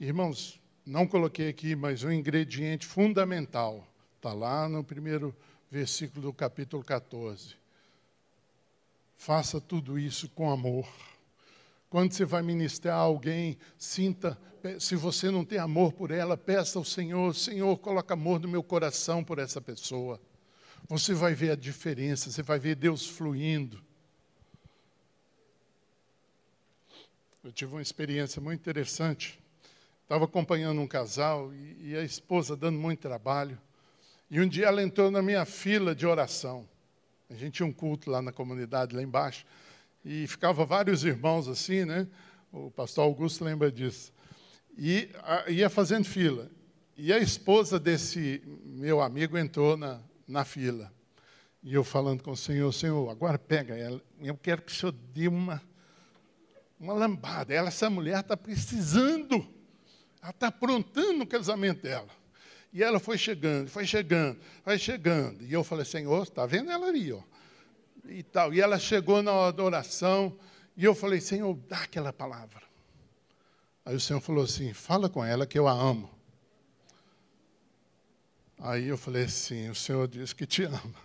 Irmãos, 0.00 0.58
não 0.86 1.06
coloquei 1.06 1.50
aqui, 1.50 1.76
mas 1.76 2.02
um 2.02 2.10
ingrediente 2.10 2.86
fundamental 2.86 3.86
está 4.24 4.32
lá 4.32 4.66
no 4.66 4.82
primeiro 4.82 5.36
versículo 5.70 6.22
do 6.22 6.32
capítulo 6.32 6.82
14. 6.82 7.56
Faça 9.18 9.60
tudo 9.60 9.98
isso 9.98 10.30
com 10.30 10.50
amor. 10.50 10.88
Quando 11.90 12.12
você 12.12 12.24
vai 12.24 12.40
ministrar 12.40 12.96
a 12.96 13.02
alguém, 13.02 13.58
sinta, 13.76 14.40
se 14.80 14.96
você 14.96 15.30
não 15.30 15.44
tem 15.44 15.58
amor 15.58 15.92
por 15.92 16.10
ela, 16.10 16.38
peça 16.38 16.78
ao 16.78 16.84
Senhor, 16.86 17.34
Senhor, 17.34 17.76
coloca 17.76 18.14
amor 18.14 18.40
no 18.40 18.48
meu 18.48 18.62
coração 18.62 19.22
por 19.22 19.38
essa 19.38 19.60
pessoa. 19.60 20.18
Você 20.88 21.12
vai 21.12 21.34
ver 21.34 21.50
a 21.50 21.56
diferença, 21.56 22.30
você 22.30 22.42
vai 22.42 22.58
ver 22.58 22.76
Deus 22.76 23.06
fluindo. 23.06 23.84
Eu 27.42 27.52
tive 27.52 27.72
uma 27.72 27.82
experiência 27.82 28.40
muito 28.40 28.60
interessante. 28.60 29.38
Estava 30.02 30.24
acompanhando 30.24 30.80
um 30.80 30.88
casal 30.88 31.52
e, 31.52 31.90
e 31.90 31.96
a 31.96 32.02
esposa 32.02 32.56
dando 32.56 32.78
muito 32.78 33.00
trabalho. 33.00 33.60
E 34.30 34.40
um 34.40 34.48
dia 34.48 34.66
ela 34.66 34.82
entrou 34.82 35.10
na 35.10 35.22
minha 35.22 35.44
fila 35.44 35.94
de 35.94 36.06
oração. 36.06 36.68
A 37.28 37.34
gente 37.34 37.54
tinha 37.54 37.66
um 37.66 37.72
culto 37.72 38.10
lá 38.10 38.22
na 38.22 38.32
comunidade, 38.32 38.94
lá 38.94 39.02
embaixo, 39.02 39.44
e 40.04 40.26
ficava 40.26 40.64
vários 40.64 41.04
irmãos 41.04 41.48
assim, 41.48 41.84
né? 41.84 42.06
O 42.52 42.70
pastor 42.70 43.04
Augusto 43.04 43.44
lembra 43.44 43.70
disso. 43.72 44.12
E 44.76 45.08
a, 45.22 45.50
ia 45.50 45.70
fazendo 45.70 46.04
fila. 46.04 46.50
E 46.96 47.12
a 47.12 47.18
esposa 47.18 47.78
desse 47.78 48.42
meu 48.64 49.00
amigo 49.00 49.36
entrou 49.36 49.76
na, 49.76 50.00
na 50.28 50.44
fila. 50.44 50.92
E 51.62 51.74
eu 51.74 51.82
falando 51.82 52.22
com 52.22 52.32
o 52.32 52.36
Senhor, 52.36 52.70
Senhor, 52.72 53.10
agora 53.10 53.38
pega 53.38 53.74
ela. 53.74 54.00
Eu 54.20 54.36
quero 54.36 54.62
que 54.62 54.70
o 54.70 54.74
Senhor 54.74 54.92
dê 54.92 55.26
uma, 55.26 55.62
uma 56.78 56.92
lambada. 56.92 57.54
Ela, 57.54 57.68
essa 57.68 57.88
mulher 57.88 58.20
está 58.20 58.36
precisando. 58.36 59.46
Ela 60.20 60.30
está 60.30 60.48
aprontando 60.48 61.24
o 61.24 61.26
casamento 61.26 61.82
dela. 61.82 62.08
E 62.74 62.82
ela 62.82 62.98
foi 62.98 63.16
chegando, 63.16 63.70
foi 63.70 63.86
chegando, 63.86 64.40
foi 64.64 64.76
chegando. 64.76 65.44
E 65.44 65.52
eu 65.52 65.62
falei, 65.62 65.84
Senhor, 65.84 66.24
está 66.24 66.44
vendo 66.44 66.72
ela 66.72 66.88
ali, 66.88 67.12
ó. 67.12 67.22
E 68.06 68.24
tal. 68.24 68.52
E 68.52 68.60
ela 68.60 68.80
chegou 68.80 69.22
na 69.22 69.46
adoração. 69.46 70.36
E 70.76 70.84
eu 70.84 70.92
falei, 70.92 71.20
Senhor, 71.20 71.54
dá 71.68 71.78
aquela 71.78 72.12
palavra. 72.12 72.64
Aí 73.84 73.94
o 73.94 74.00
Senhor 74.00 74.20
falou 74.20 74.42
assim: 74.42 74.72
fala 74.72 75.08
com 75.08 75.24
ela 75.24 75.46
que 75.46 75.56
eu 75.56 75.68
a 75.68 75.72
amo. 75.72 76.10
Aí 78.58 78.86
eu 78.86 78.98
falei 78.98 79.24
assim: 79.24 79.68
o 79.70 79.74
Senhor 79.74 80.08
diz 80.08 80.32
que 80.32 80.44
te 80.44 80.64
ama. 80.64 81.04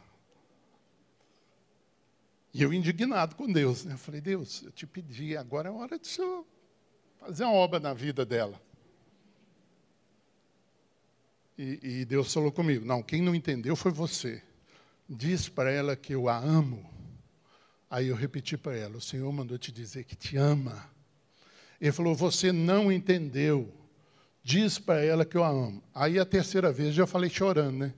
E 2.51 2.63
eu 2.63 2.73
indignado 2.73 3.35
com 3.35 3.51
Deus. 3.51 3.85
Né? 3.85 3.93
Eu 3.93 3.97
falei: 3.97 4.21
Deus, 4.21 4.63
eu 4.63 4.71
te 4.71 4.87
pedi, 4.87 5.37
agora 5.37 5.69
é 5.69 5.71
hora 5.71 5.99
de 5.99 6.07
Senhor 6.07 6.45
fazer 7.19 7.43
uma 7.43 7.53
obra 7.53 7.79
na 7.79 7.93
vida 7.93 8.25
dela. 8.25 8.59
E, 11.59 11.79
e 11.99 12.05
Deus 12.05 12.33
falou 12.33 12.53
comigo: 12.53 12.85
não, 12.85 13.03
quem 13.03 13.21
não 13.21 13.35
entendeu 13.35 13.75
foi 13.75 13.91
você. 13.91 14.41
Diz 15.09 15.49
para 15.49 15.69
ela 15.69 15.93
que 15.93 16.15
eu 16.15 16.29
a 16.29 16.37
amo. 16.37 16.89
Aí 17.89 18.07
eu 18.07 18.15
repeti 18.15 18.57
para 18.57 18.77
ela: 18.77 18.95
o 18.95 19.01
Senhor 19.01 19.29
mandou 19.33 19.57
te 19.57 19.69
dizer 19.69 20.05
que 20.05 20.15
te 20.15 20.37
ama. 20.37 20.89
Ele 21.81 21.91
falou: 21.91 22.15
Você 22.15 22.53
não 22.53 22.89
entendeu. 22.89 23.73
Diz 24.41 24.79
para 24.79 25.03
ela 25.03 25.25
que 25.25 25.35
eu 25.35 25.43
a 25.43 25.49
amo. 25.49 25.83
Aí 25.93 26.17
a 26.17 26.25
terceira 26.25 26.71
vez 26.71 26.95
já 26.95 27.05
falei 27.05 27.29
chorando, 27.29 27.79
né? 27.79 27.93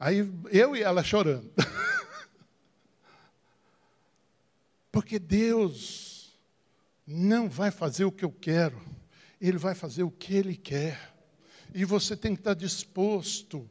Aí 0.00 0.26
eu 0.50 0.74
e 0.74 0.82
ela 0.82 1.04
chorando. 1.04 1.52
Porque 4.90 5.18
Deus 5.18 6.38
não 7.06 7.50
vai 7.50 7.70
fazer 7.70 8.06
o 8.06 8.12
que 8.12 8.24
eu 8.24 8.32
quero, 8.32 8.80
Ele 9.38 9.58
vai 9.58 9.74
fazer 9.74 10.04
o 10.04 10.10
que 10.10 10.34
Ele 10.34 10.56
quer. 10.56 11.11
E 11.74 11.84
você 11.84 12.16
tem 12.16 12.34
que 12.34 12.40
estar 12.40 12.54
disposto 12.54 13.68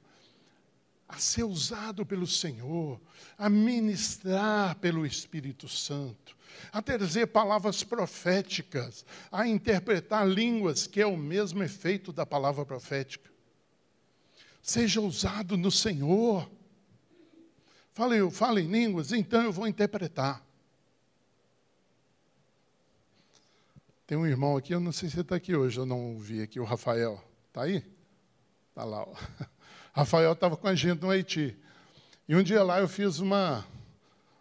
a 1.08 1.18
ser 1.18 1.44
usado 1.44 2.06
pelo 2.06 2.26
Senhor, 2.26 3.00
a 3.38 3.50
ministrar 3.50 4.76
pelo 4.76 5.06
Espírito 5.06 5.68
Santo, 5.68 6.38
a 6.72 6.82
trazer 6.82 7.28
palavras 7.28 7.84
proféticas, 7.84 9.06
a 9.30 9.46
interpretar 9.46 10.28
línguas, 10.28 10.88
que 10.88 11.02
é 11.02 11.06
o 11.06 11.18
mesmo 11.18 11.62
efeito 11.62 12.14
da 12.14 12.26
palavra 12.26 12.66
profética. 12.66 13.30
Seja 14.62 15.02
usado 15.02 15.58
no 15.58 15.72
Senhor. 15.72 16.50
Fale, 17.94 18.32
fale 18.32 18.62
em 18.62 18.72
línguas, 18.72 19.12
então 19.12 19.42
eu 19.42 19.52
vou 19.52 19.68
interpretar. 19.68 20.42
Tem 24.08 24.18
um 24.18 24.26
irmão 24.26 24.56
aqui, 24.56 24.74
eu 24.74 24.80
não 24.80 24.92
sei 24.92 25.10
se 25.10 25.20
está 25.20 25.36
aqui 25.36 25.56
hoje, 25.56 25.78
eu 25.78 25.86
não 25.86 26.18
vi 26.18 26.42
aqui, 26.42 26.60
o 26.60 26.64
Rafael. 26.64 27.22
Está 27.48 27.64
aí? 27.64 27.84
Está 28.82 28.84
lá. 28.84 29.04
Ó. 29.04 29.14
Rafael 29.94 30.34
estava 30.34 30.58
com 30.58 30.68
a 30.68 30.74
gente 30.74 31.02
no 31.02 31.12
Haiti. 31.12 31.56
E 32.28 32.36
um 32.36 32.42
dia 32.42 32.64
lá 32.64 32.80
eu 32.80 32.88
fiz 32.88 33.20
uma, 33.20 33.64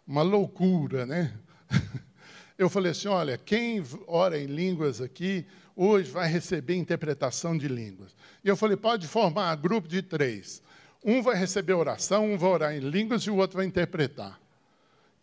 uma 0.07 0.23
loucura, 0.23 1.05
né? 1.05 1.33
Eu 2.57 2.69
falei 2.69 2.91
assim: 2.91 3.07
olha, 3.07 3.39
quem 3.39 3.83
ora 4.05 4.39
em 4.39 4.45
línguas 4.45 5.01
aqui, 5.01 5.47
hoje 5.75 6.11
vai 6.11 6.27
receber 6.29 6.75
interpretação 6.75 7.57
de 7.57 7.67
línguas. 7.67 8.15
E 8.43 8.49
eu 8.49 8.55
falei: 8.55 8.77
pode 8.77 9.07
formar 9.07 9.55
grupo 9.55 9.87
de 9.87 10.03
três. 10.03 10.61
Um 11.03 11.23
vai 11.23 11.35
receber 11.35 11.73
oração, 11.73 12.31
um 12.31 12.37
vai 12.37 12.49
orar 12.51 12.75
em 12.75 12.79
línguas 12.79 13.23
e 13.23 13.31
o 13.31 13.37
outro 13.37 13.57
vai 13.57 13.65
interpretar. 13.65 14.39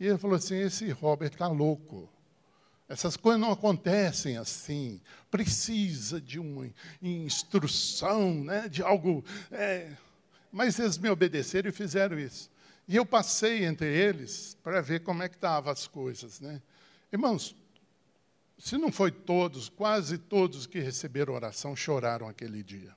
E 0.00 0.07
ele 0.09 0.18
falou 0.18 0.35
assim: 0.35 0.57
esse 0.57 0.90
Robert 0.90 1.31
está 1.31 1.46
louco. 1.46 2.11
Essas 2.88 3.16
coisas 3.16 3.40
não 3.40 3.53
acontecem 3.53 4.38
assim. 4.38 5.01
Precisa 5.31 6.20
de 6.20 6.38
uma 6.38 6.70
instrução, 7.03 8.42
né, 8.42 8.68
de 8.68 8.83
algo. 8.83 9.24
É... 9.51 9.92
Mas 10.51 10.79
eles 10.79 10.96
me 10.96 11.11
obedeceram 11.11 11.68
e 11.68 11.72
fizeram 11.72 12.18
isso. 12.18 12.51
E 12.88 12.96
eu 12.96 13.05
passei 13.05 13.66
entre 13.66 13.87
eles 13.87 14.57
para 14.62 14.81
ver 14.81 15.01
como 15.01 15.22
é 15.22 15.29
que 15.29 15.35
estavam 15.35 15.70
as 15.70 15.87
coisas. 15.87 16.40
Né? 16.40 16.62
Irmãos, 17.12 17.55
se 18.59 18.79
não 18.79 18.90
foi 18.90 19.11
todos, 19.11 19.68
quase 19.68 20.16
todos 20.16 20.66
que 20.66 20.81
receberam 20.81 21.35
oração 21.35 21.77
choraram 21.77 22.27
aquele 22.27 22.62
dia. 22.62 22.96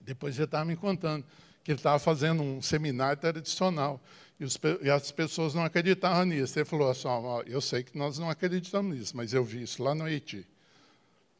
Depois 0.00 0.34
ele 0.34 0.44
estava 0.44 0.64
me 0.64 0.74
contando 0.74 1.24
que 1.62 1.70
ele 1.70 1.78
estava 1.78 2.00
fazendo 2.00 2.42
um 2.42 2.60
seminário 2.60 3.20
tradicional 3.20 4.00
e, 4.42 4.86
e, 4.86 4.90
as 4.90 5.10
pessoas 5.12 5.54
não 5.54 5.64
acreditavam 5.64 6.24
nisso. 6.24 6.58
Ele 6.58 6.64
falou 6.64 6.90
assim: 6.90 7.08
oh, 7.08 7.42
eu 7.46 7.60
sei 7.60 7.82
que 7.82 7.96
nós 7.96 8.18
não 8.18 8.28
acreditamos 8.28 8.96
nisso, 8.96 9.16
mas 9.16 9.32
eu 9.32 9.44
vi 9.44 9.62
isso 9.62 9.82
lá 9.82 9.94
no 9.94 10.04
Haiti. 10.04 10.46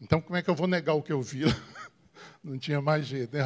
Então, 0.01 0.21
como 0.21 0.37
é 0.37 0.43
que 0.43 0.51
eu 0.51 0.55
vou 0.55 0.67
negar 0.67 0.95
o 0.95 1.03
que 1.03 1.13
eu 1.13 1.23
vi? 1.23 1.43
não 2.43 2.59
tinha 2.59 2.81
mais 2.81 3.07
jeito, 3.07 3.37
né? 3.37 3.45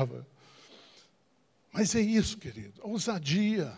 Mas 1.73 1.95
é 1.95 2.01
isso, 2.01 2.39
querido, 2.39 2.81
ousadia. 2.83 3.73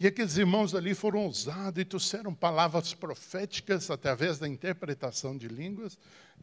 E 0.00 0.06
aqueles 0.06 0.36
irmãos 0.36 0.74
ali 0.74 0.94
foram 0.94 1.20
ousados 1.24 1.80
e 1.80 1.84
trouxeram 1.84 2.34
palavras 2.34 2.94
proféticas 2.94 3.90
através 3.90 4.38
da 4.38 4.48
interpretação 4.48 5.36
de 5.36 5.46
línguas 5.46 5.98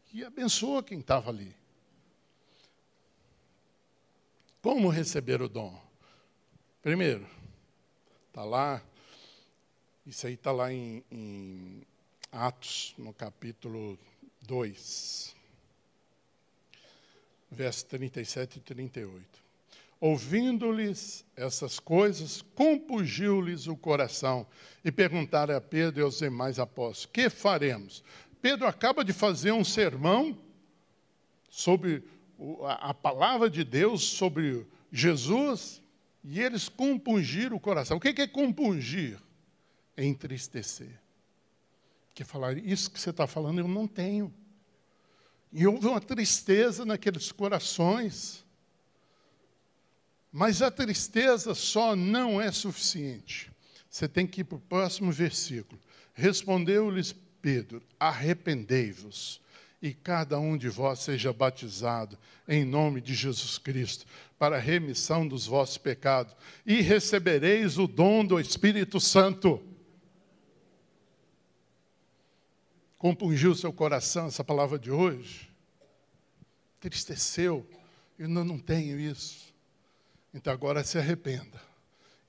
que 0.06 0.24
abençoa 0.24 0.82
quem 0.82 1.00
estava 1.00 1.30
ali. 1.30 1.54
Como 4.62 4.88
receber 4.88 5.42
o 5.42 5.48
dom? 5.48 5.80
Primeiro, 6.80 7.26
está 8.32 8.44
lá, 8.44 8.82
isso 10.06 10.26
aí 10.26 10.32
está 10.32 10.50
lá 10.50 10.72
em, 10.72 11.04
em 11.10 11.82
Atos, 12.32 12.94
no 12.96 13.12
capítulo 13.12 13.98
2, 14.46 15.36
versos 17.50 17.82
37 17.82 18.56
e 18.56 18.60
38. 18.62 19.22
Ouvindo-lhes 20.00 21.26
essas 21.36 21.78
coisas, 21.78 22.40
compungiu-lhes 22.54 23.66
o 23.66 23.76
coração 23.76 24.46
e 24.82 24.90
perguntaram 24.90 25.54
a 25.54 25.60
Pedro 25.60 26.00
e 26.00 26.02
aos 26.02 26.18
demais 26.18 26.58
apóstolos: 26.58 27.04
Que 27.12 27.28
faremos? 27.28 28.02
Pedro 28.40 28.66
acaba 28.66 29.04
de 29.04 29.12
fazer 29.12 29.52
um 29.52 29.62
sermão 29.62 30.38
sobre 31.50 32.02
a 32.64 32.94
palavra 32.94 33.50
de 33.50 33.62
Deus, 33.62 34.02
sobre 34.02 34.66
Jesus, 34.90 35.81
e 36.24 36.40
eles 36.40 36.68
compungiram 36.68 37.56
o 37.56 37.60
coração. 37.60 37.96
O 37.96 38.00
que 38.00 38.20
é 38.20 38.26
compungir? 38.26 39.18
É 39.96 40.04
entristecer. 40.04 41.00
Que 42.14 42.24
falar, 42.24 42.56
isso 42.58 42.90
que 42.90 43.00
você 43.00 43.10
está 43.10 43.26
falando 43.26 43.58
eu 43.58 43.68
não 43.68 43.88
tenho. 43.88 44.32
E 45.52 45.66
houve 45.66 45.86
uma 45.86 46.00
tristeza 46.00 46.84
naqueles 46.84 47.32
corações. 47.32 48.44
Mas 50.30 50.62
a 50.62 50.70
tristeza 50.70 51.54
só 51.54 51.94
não 51.94 52.40
é 52.40 52.50
suficiente. 52.50 53.52
Você 53.90 54.08
tem 54.08 54.26
que 54.26 54.40
ir 54.40 54.44
para 54.44 54.56
o 54.56 54.60
próximo 54.60 55.12
versículo. 55.12 55.78
Respondeu-lhes 56.14 57.14
Pedro: 57.42 57.82
Arrependei-vos, 58.00 59.41
e 59.82 59.92
cada 59.92 60.38
um 60.38 60.56
de 60.56 60.68
vós 60.68 61.00
seja 61.00 61.32
batizado 61.32 62.16
em 62.46 62.64
nome 62.64 63.00
de 63.00 63.14
Jesus 63.14 63.58
Cristo, 63.58 64.06
para 64.38 64.56
a 64.56 64.60
remissão 64.60 65.26
dos 65.26 65.44
vossos 65.46 65.76
pecados, 65.76 66.34
e 66.64 66.80
recebereis 66.80 67.78
o 67.78 67.88
dom 67.88 68.24
do 68.24 68.38
Espírito 68.38 69.00
Santo. 69.00 69.60
Compungiu 72.96 73.54
seu 73.56 73.72
coração 73.72 74.26
essa 74.26 74.44
palavra 74.44 74.78
de 74.78 74.92
hoje? 74.92 75.50
Tristeceu? 76.78 77.66
Eu 78.16 78.28
não, 78.28 78.44
não 78.44 78.58
tenho 78.58 79.00
isso. 79.00 79.52
Então 80.32 80.52
agora 80.52 80.84
se 80.84 80.96
arrependa 80.96 81.71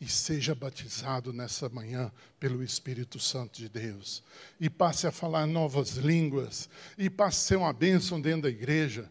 e 0.03 0.07
seja 0.09 0.53
batizado 0.53 1.31
nessa 1.31 1.69
manhã 1.69 2.11
pelo 2.37 2.61
Espírito 2.61 3.19
Santo 3.19 3.57
de 3.57 3.69
Deus. 3.69 4.21
E 4.59 4.69
passe 4.69 5.07
a 5.07 5.13
falar 5.13 5.47
novas 5.47 5.91
línguas. 5.91 6.69
E 6.97 7.09
passe 7.09 7.37
a 7.37 7.47
ser 7.47 7.55
uma 7.55 7.71
bênção 7.71 8.19
dentro 8.19 8.41
da 8.41 8.49
igreja. 8.49 9.09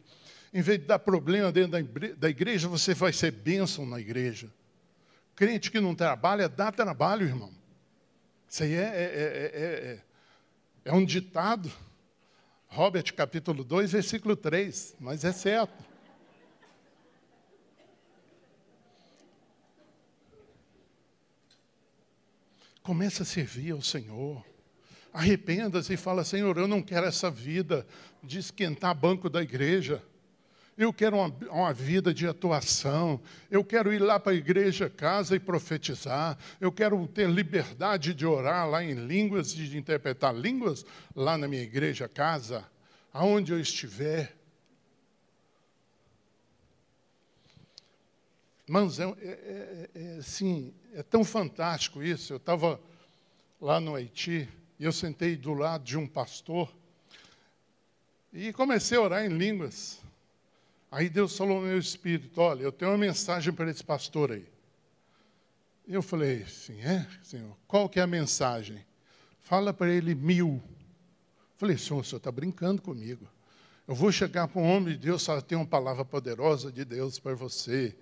Em 0.53 0.61
vez 0.61 0.79
de 0.79 0.85
dar 0.85 0.99
problema 0.99 1.51
dentro 1.51 1.81
da 2.15 2.29
igreja, 2.29 2.69
você 2.69 2.93
vai 2.93 3.11
ser 3.11 3.31
bênção 3.31 3.87
na 3.87 3.99
igreja. 3.99 4.53
Crente 5.35 5.71
que 5.71 5.81
não 5.81 5.95
trabalha, 5.95 6.47
dá 6.47 6.71
trabalho, 6.71 7.27
irmão. 7.27 7.51
Isso 8.47 8.63
aí 8.63 8.75
é, 8.75 8.83
é, 8.83 9.51
é, 9.55 10.01
é 10.85 10.93
um 10.93 11.07
ditado. 11.07 11.73
Robert, 12.69 13.15
capítulo 13.15 13.65
2, 13.65 13.93
versículo 13.93 14.37
3. 14.37 14.97
Mas 15.01 15.25
é 15.25 15.33
certo. 15.33 15.83
Comece 22.83 23.23
a 23.23 23.25
servir 23.25 23.73
ao 23.73 23.83
Senhor. 23.83 24.45
Arrependa-se 25.13 25.93
e 25.93 25.97
fala: 25.97 26.25
Senhor, 26.25 26.57
eu 26.57 26.67
não 26.67 26.83
quero 26.83 27.07
essa 27.07 27.31
vida 27.31 27.87
de 28.23 28.39
esquentar 28.39 28.95
banco 28.95 29.29
da 29.29 29.43
igreja. 29.43 30.03
Eu 30.77 30.93
quero 30.93 31.17
uma, 31.19 31.29
uma, 31.51 31.73
vida 31.73 32.15
de 32.15 32.27
atuação. 32.27 33.21
Eu 33.51 33.63
quero 33.63 33.93
ir 33.93 33.99
lá 33.99 34.19
para 34.19 34.33
a 34.33 34.35
igreja, 34.35 34.89
casa 34.89 35.37
e 35.37 35.39
profetizar. 35.39 36.39
Eu 36.59 36.73
quero 36.73 37.07
ter 37.07 37.29
liberdade 37.29 38.15
de 38.15 38.25
orar 38.25 38.69
lá 38.69 38.83
em 38.83 38.95
línguas, 38.95 39.55
de 39.55 39.77
interpretar 39.77 40.35
línguas 40.35 40.85
lá 41.15 41.37
na 41.37 41.47
minha 41.47 41.63
igreja, 41.63 42.09
casa, 42.09 42.65
aonde 43.13 43.53
eu 43.53 43.61
estiver. 43.61 44.42
Irmãos, 48.73 48.99
é, 48.99 49.05
é, 49.05 49.11
é, 49.21 49.91
é, 49.95 50.17
assim, 50.17 50.73
é 50.95 51.03
tão 51.03 51.23
fantástico 51.23 52.03
isso. 52.03 52.33
Eu 52.33 52.39
estava 52.39 52.81
lá 53.61 53.79
no 53.79 53.95
Haiti 53.95 54.49
e 54.79 54.85
eu 54.85 54.91
sentei 54.91 55.37
do 55.37 55.53
lado 55.53 55.85
de 55.85 55.99
um 55.99 56.07
pastor 56.07 56.75
e 58.33 58.51
comecei 58.55 58.97
a 58.97 59.03
orar 59.03 59.27
em 59.27 59.29
línguas. 59.29 60.01
Aí 60.91 61.11
Deus 61.11 61.37
falou 61.37 61.61
no 61.61 61.67
meu 61.67 61.79
espírito: 61.79 62.41
Olha, 62.41 62.63
eu 62.63 62.73
tenho 62.73 62.91
uma 62.91 62.97
mensagem 62.97 63.53
para 63.53 63.71
esse 63.71 63.85
pastor 63.85 64.33
aí. 64.33 64.49
Eu 65.87 66.01
falei: 66.01 66.47
Sim, 66.47 66.81
é, 66.81 67.07
Senhor? 67.23 67.55
Qual 67.69 67.91
que 67.91 68.01
é 68.01 68.03
a 68.03 68.07
mensagem? 68.07 68.83
Fala 69.43 69.75
para 69.75 69.93
ele 69.93 70.15
mil. 70.15 70.63
falei: 71.59 71.77
Senhor, 71.77 72.01
o 72.01 72.05
senhor 72.05 72.17
está 72.17 72.33
brincando 72.33 72.81
comigo. 72.81 73.29
Eu 73.87 73.95
vou 73.95 74.11
chegar 74.11 74.49
para 74.49 74.63
um 74.63 74.65
homem 74.65 74.95
de 74.95 75.01
Deus, 75.01 75.23
só 75.23 75.39
tem 75.43 75.59
uma 75.59 75.67
palavra 75.67 76.07
poderosa 76.07 76.73
de 76.73 76.87
Deus 76.87 77.19
para 77.19 77.35
você. 77.35 77.95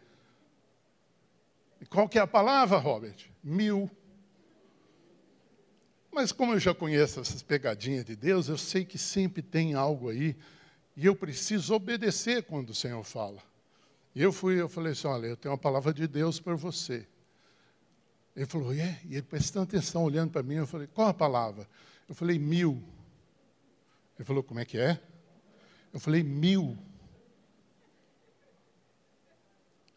E 1.81 1.87
qual 1.87 2.09
que 2.09 2.19
é 2.19 2.23
a 2.23 2.27
palavra, 2.27 2.79
Robert? 2.79 3.17
Mil. 3.43 3.91
Mas 6.13 6.33
como 6.33 6.53
eu 6.53 6.59
já 6.59 6.75
conheço 6.75 7.21
essas 7.21 7.43
pegadinhas 7.43 8.05
de 8.05 8.17
Deus, 8.17 8.49
eu 8.49 8.59
sei 8.59 8.85
que 8.85 8.99
sempre 8.99 9.43
tem 9.43 9.75
algo 9.75 10.09
aí 10.11 10.37
e 10.97 11.07
eu 11.07 11.15
preciso 11.15 11.75
obedecer 11.75 12.43
quando 12.43 12.71
o 12.71 12.75
Senhor 12.75 13.03
fala. 13.05 13.43
E 14.15 14.23
eu 14.23 14.33
fui, 14.33 14.61
eu 14.61 14.69
falei 14.69 14.93
assim, 14.93 15.07
olha, 15.07 15.29
eu 15.29 15.37
tenho 15.37 15.53
uma 15.53 15.59
palavra 15.59 15.95
de 15.95 16.07
Deus 16.07 16.41
para 16.41 16.55
você. 16.55 17.07
Ele 18.35 18.47
falou, 18.47 18.73
é? 18.73 19.01
E 19.05 19.15
ele 19.15 19.23
prestando 19.23 19.65
atenção, 19.65 20.05
olhando 20.05 20.33
para 20.33 20.43
mim, 20.43 20.57
eu 20.57 20.67
falei, 20.67 20.89
qual 20.89 21.09
a 21.09 21.15
palavra? 21.15 21.69
Eu 22.09 22.15
falei, 22.15 22.39
mil. 22.39 22.83
Ele 24.19 24.25
falou, 24.25 24.43
como 24.43 24.61
é 24.61 24.65
que 24.65 24.79
é? 24.79 25.01
Eu 25.93 26.01
falei, 26.01 26.23
mil. 26.23 26.77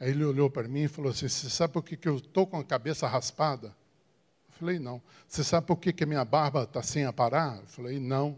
Aí 0.04 0.10
ele 0.10 0.26
olhou 0.26 0.50
para 0.50 0.68
mim 0.68 0.82
e 0.82 0.88
falou 0.90 1.12
assim: 1.12 1.30
Você 1.30 1.50
sabe 1.50 1.72
por 1.72 1.82
que, 1.82 1.96
que 1.96 2.10
eu 2.10 2.18
estou 2.18 2.46
com 2.46 2.60
a 2.60 2.64
cabeça 2.64 3.08
raspada? 3.08 3.68
Eu 3.68 4.54
falei: 4.60 4.78
Não. 4.78 5.02
Você 5.26 5.46
sabe 5.46 5.66
por 5.66 5.78
que, 5.78 6.04
a 6.04 6.06
minha 6.06 6.26
barba 6.26 6.64
está 6.64 6.84
sem 6.84 7.06
aparar? 7.06 7.60
Eu 7.62 7.68
falei: 7.68 8.02
Não. 8.02 8.38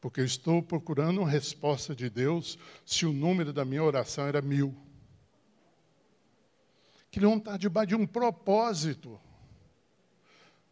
Porque 0.00 0.22
eu 0.22 0.24
estou 0.24 0.62
procurando 0.62 1.18
uma 1.20 1.28
resposta 1.28 1.94
de 1.94 2.08
Deus 2.08 2.58
se 2.86 3.04
o 3.04 3.12
número 3.12 3.52
da 3.52 3.66
minha 3.66 3.84
oração 3.84 4.26
era 4.26 4.40
mil. 4.40 4.74
Que 7.10 7.18
ele 7.18 7.26
não 7.26 7.36
está 7.36 7.58
debaixo 7.58 7.88
de 7.88 7.96
um 7.96 8.06
propósito. 8.06 9.20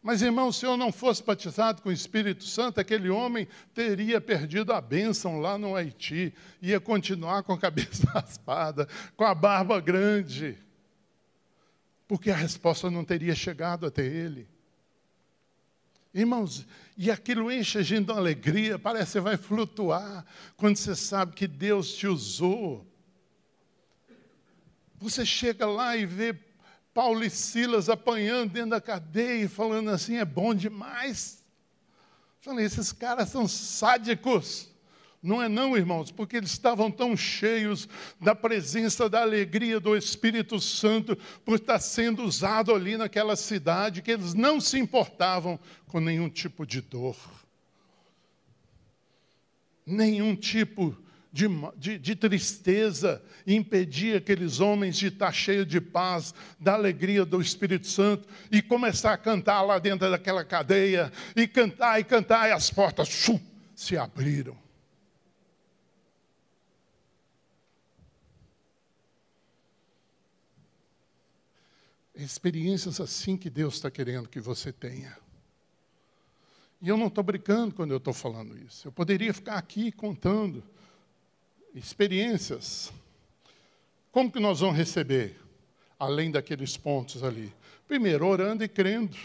Mas, 0.03 0.21
irmão, 0.21 0.51
se 0.51 0.65
eu 0.65 0.75
não 0.75 0.91
fosse 0.91 1.23
batizado 1.23 1.81
com 1.81 1.87
o 1.87 1.93
Espírito 1.93 2.43
Santo, 2.43 2.77
aquele 2.77 3.09
homem 3.09 3.47
teria 3.73 4.19
perdido 4.19 4.73
a 4.73 4.81
bênção 4.81 5.39
lá 5.39 5.57
no 5.57 5.77
Haiti, 5.77 6.33
ia 6.61 6.77
continuar 6.77 7.41
com 7.43 7.53
a 7.53 7.57
cabeça 7.57 8.05
raspada, 8.11 8.85
com 9.15 9.23
a 9.23 9.33
barba 9.33 9.79
grande, 9.79 10.57
porque 12.05 12.29
a 12.29 12.35
resposta 12.35 12.91
não 12.91 13.05
teria 13.05 13.33
chegado 13.33 13.85
até 13.85 14.05
ele. 14.05 14.45
Irmãos, 16.13 16.67
e 16.97 17.09
aquilo 17.09 17.49
enche 17.49 17.77
a 17.77 17.81
gente 17.81 18.07
de 18.07 18.11
alegria, 18.11 18.77
parece 18.77 19.13
que 19.13 19.21
vai 19.21 19.37
flutuar 19.37 20.25
quando 20.57 20.75
você 20.75 20.97
sabe 20.97 21.33
que 21.33 21.47
Deus 21.47 21.93
te 21.93 22.07
usou. 22.07 22.85
Você 24.97 25.25
chega 25.25 25.65
lá 25.65 25.95
e 25.95 26.05
vê 26.05 26.37
Paulo 26.93 27.23
e 27.23 27.29
Silas 27.29 27.89
apanhando 27.89 28.51
dentro 28.51 28.71
da 28.71 28.81
cadeia 28.81 29.45
e 29.45 29.47
falando 29.47 29.89
assim: 29.89 30.17
é 30.17 30.25
bom 30.25 30.53
demais. 30.53 31.43
Falei, 32.39 32.65
esses 32.65 32.91
caras 32.91 33.29
são 33.29 33.47
sádicos. 33.47 34.69
Não 35.21 35.41
é 35.41 35.47
não, 35.47 35.77
irmãos, 35.77 36.11
porque 36.11 36.35
eles 36.35 36.51
estavam 36.51 36.91
tão 36.91 37.15
cheios 37.15 37.87
da 38.19 38.35
presença, 38.35 39.07
da 39.07 39.21
alegria 39.21 39.79
do 39.79 39.95
Espírito 39.95 40.59
Santo 40.59 41.15
por 41.45 41.55
estar 41.55 41.79
sendo 41.79 42.23
usado 42.23 42.75
ali 42.75 42.97
naquela 42.97 43.37
cidade, 43.37 44.01
que 44.01 44.11
eles 44.11 44.33
não 44.33 44.59
se 44.59 44.77
importavam 44.77 45.57
com 45.87 46.01
nenhum 46.01 46.29
tipo 46.29 46.65
de 46.65 46.81
dor, 46.81 47.15
nenhum 49.85 50.35
tipo 50.35 50.93
de, 51.33 51.47
de, 51.75 51.97
de 51.97 52.15
tristeza 52.15 53.19
e 53.45 53.55
impedir 53.55 54.15
aqueles 54.15 54.59
homens 54.59 54.95
de 54.95 55.07
estar 55.07 55.31
cheios 55.33 55.65
de 55.65 55.81
paz, 55.81 56.31
da 56.59 56.75
alegria 56.75 57.25
do 57.25 57.41
Espírito 57.41 57.87
Santo 57.87 58.29
e 58.51 58.61
começar 58.61 59.13
a 59.13 59.17
cantar 59.17 59.63
lá 59.63 59.79
dentro 59.79 60.11
daquela 60.11 60.45
cadeia, 60.45 61.11
e 61.35 61.47
cantar 61.47 61.99
e 61.99 62.03
cantar, 62.03 62.47
e 62.47 62.51
as 62.51 62.69
portas 62.69 63.07
shum, 63.07 63.39
se 63.75 63.97
abriram. 63.97 64.55
Experiências 72.15 73.01
assim 73.01 73.35
que 73.35 73.49
Deus 73.49 73.73
está 73.73 73.89
querendo 73.89 74.29
que 74.29 74.39
você 74.39 74.71
tenha. 74.71 75.17
E 76.79 76.89
eu 76.89 76.95
não 76.95 77.07
estou 77.07 77.23
brincando 77.23 77.73
quando 77.73 77.89
eu 77.89 77.97
estou 77.97 78.13
falando 78.13 78.55
isso. 78.55 78.87
Eu 78.87 78.91
poderia 78.91 79.33
ficar 79.33 79.55
aqui 79.55 79.91
contando 79.91 80.63
experiências. 81.73 82.91
Como 84.11 84.31
que 84.31 84.39
nós 84.39 84.59
vamos 84.59 84.77
receber, 84.77 85.39
além 85.97 86.31
daqueles 86.31 86.77
pontos 86.77 87.23
ali? 87.23 87.53
Primeiro, 87.87 88.27
orando 88.27 88.63
e 88.63 88.67
crendo. 88.67 89.17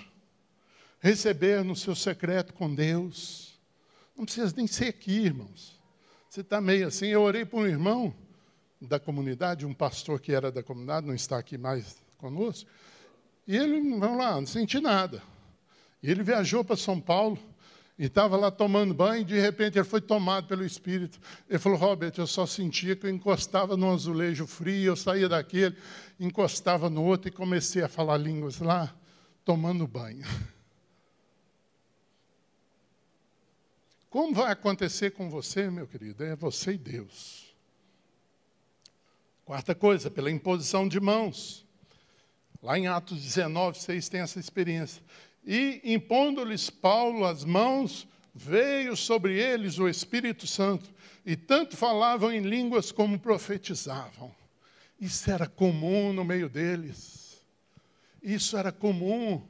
Receber 1.01 1.63
no 1.63 1.77
seu 1.77 1.95
secreto 1.95 2.53
com 2.53 2.75
Deus. 2.75 3.59
Não 4.17 4.25
precisa 4.25 4.53
nem 4.57 4.67
ser 4.67 4.87
aqui, 4.87 5.21
irmãos. 5.21 5.79
Você 6.29 6.41
está 6.41 6.61
meio 6.61 6.89
assim. 6.89 7.07
Eu 7.07 7.23
orei 7.23 7.45
por 7.45 7.63
um 7.63 7.67
irmão 7.67 8.15
da 8.81 8.99
comunidade, 8.99 9.67
um 9.67 9.75
pastor 9.75 10.21
que 10.21 10.33
era 10.33 10.51
da 10.51 10.63
comunidade, 10.63 11.07
não 11.07 11.15
está 11.15 11.39
aqui 11.39 11.59
mais 11.59 11.97
conosco. 12.17 12.69
E 13.47 13.57
ele, 13.57 13.81
vamos 13.99 14.19
lá, 14.19 14.35
não 14.35 14.47
senti 14.47 14.81
nada. 14.81 15.23
E 16.03 16.11
ele 16.11 16.23
viajou 16.23 16.65
para 16.65 16.77
São 16.77 17.01
Paulo 17.01 17.39
e 17.99 18.07
estava 18.07 18.37
lá 18.37 18.51
tomando 18.51 18.95
banho, 18.95 19.23
e 19.23 19.25
de 19.25 19.41
repente 19.41 19.77
ele 19.77 19.85
foi 19.85 20.01
tomado 20.01 20.47
pelo 20.47 20.65
Espírito. 20.65 21.19
Ele 21.49 21.59
falou, 21.59 21.77
Robert, 21.77 22.13
eu 22.17 22.29
só 22.29 22.47
sentia 22.47 22.95
que 22.95 23.05
eu 23.05 23.11
encostava 23.11 23.77
num 23.77 23.93
azulejo 23.93 24.47
frio, 24.47 24.93
eu 24.93 24.97
saía 24.97 25.29
daquele, 25.29 25.77
encostava 26.21 26.89
no 26.89 27.03
outro 27.03 27.29
e 27.29 27.33
comecei 27.33 27.83
a 27.83 27.89
falar 27.89 28.17
línguas 28.17 28.61
lá, 28.61 28.95
tomando 29.45 29.85
banho. 29.87 30.25
Como 34.09 34.33
vai 34.33 34.53
acontecer 34.53 35.11
com 35.11 35.29
você, 35.29 35.69
meu 35.69 35.87
querido? 35.87 36.23
É 36.23 36.37
você 36.37 36.73
e 36.75 36.79
Deus. 36.79 37.49
Quarta 39.45 39.75
coisa, 39.75 40.09
pela 40.09 40.31
imposição 40.31 40.87
de 40.87 41.01
mãos. 41.01 41.67
Lá 42.63 42.79
em 42.79 42.87
Atos 42.87 43.21
19, 43.21 43.79
6 43.79 44.09
tem 44.09 44.21
essa 44.21 44.39
experiência. 44.39 45.03
E 45.51 45.81
impondo-lhes 45.83 46.69
Paulo 46.69 47.25
as 47.25 47.43
mãos, 47.43 48.07
veio 48.35 48.95
sobre 48.95 49.41
eles 49.41 49.79
o 49.79 49.89
Espírito 49.89 50.47
Santo, 50.47 50.93
e 51.25 51.35
tanto 51.37 51.75
falavam 51.75 52.31
em 52.31 52.41
línguas 52.41 52.93
como 52.93 53.19
profetizavam. 53.19 54.31
Isso 55.01 55.31
era 55.31 55.47
comum 55.47 56.13
no 56.13 56.23
meio 56.23 56.51
deles. 56.51 57.43
Isso 58.23 58.59
era 58.59 58.71
comum. 58.71 59.43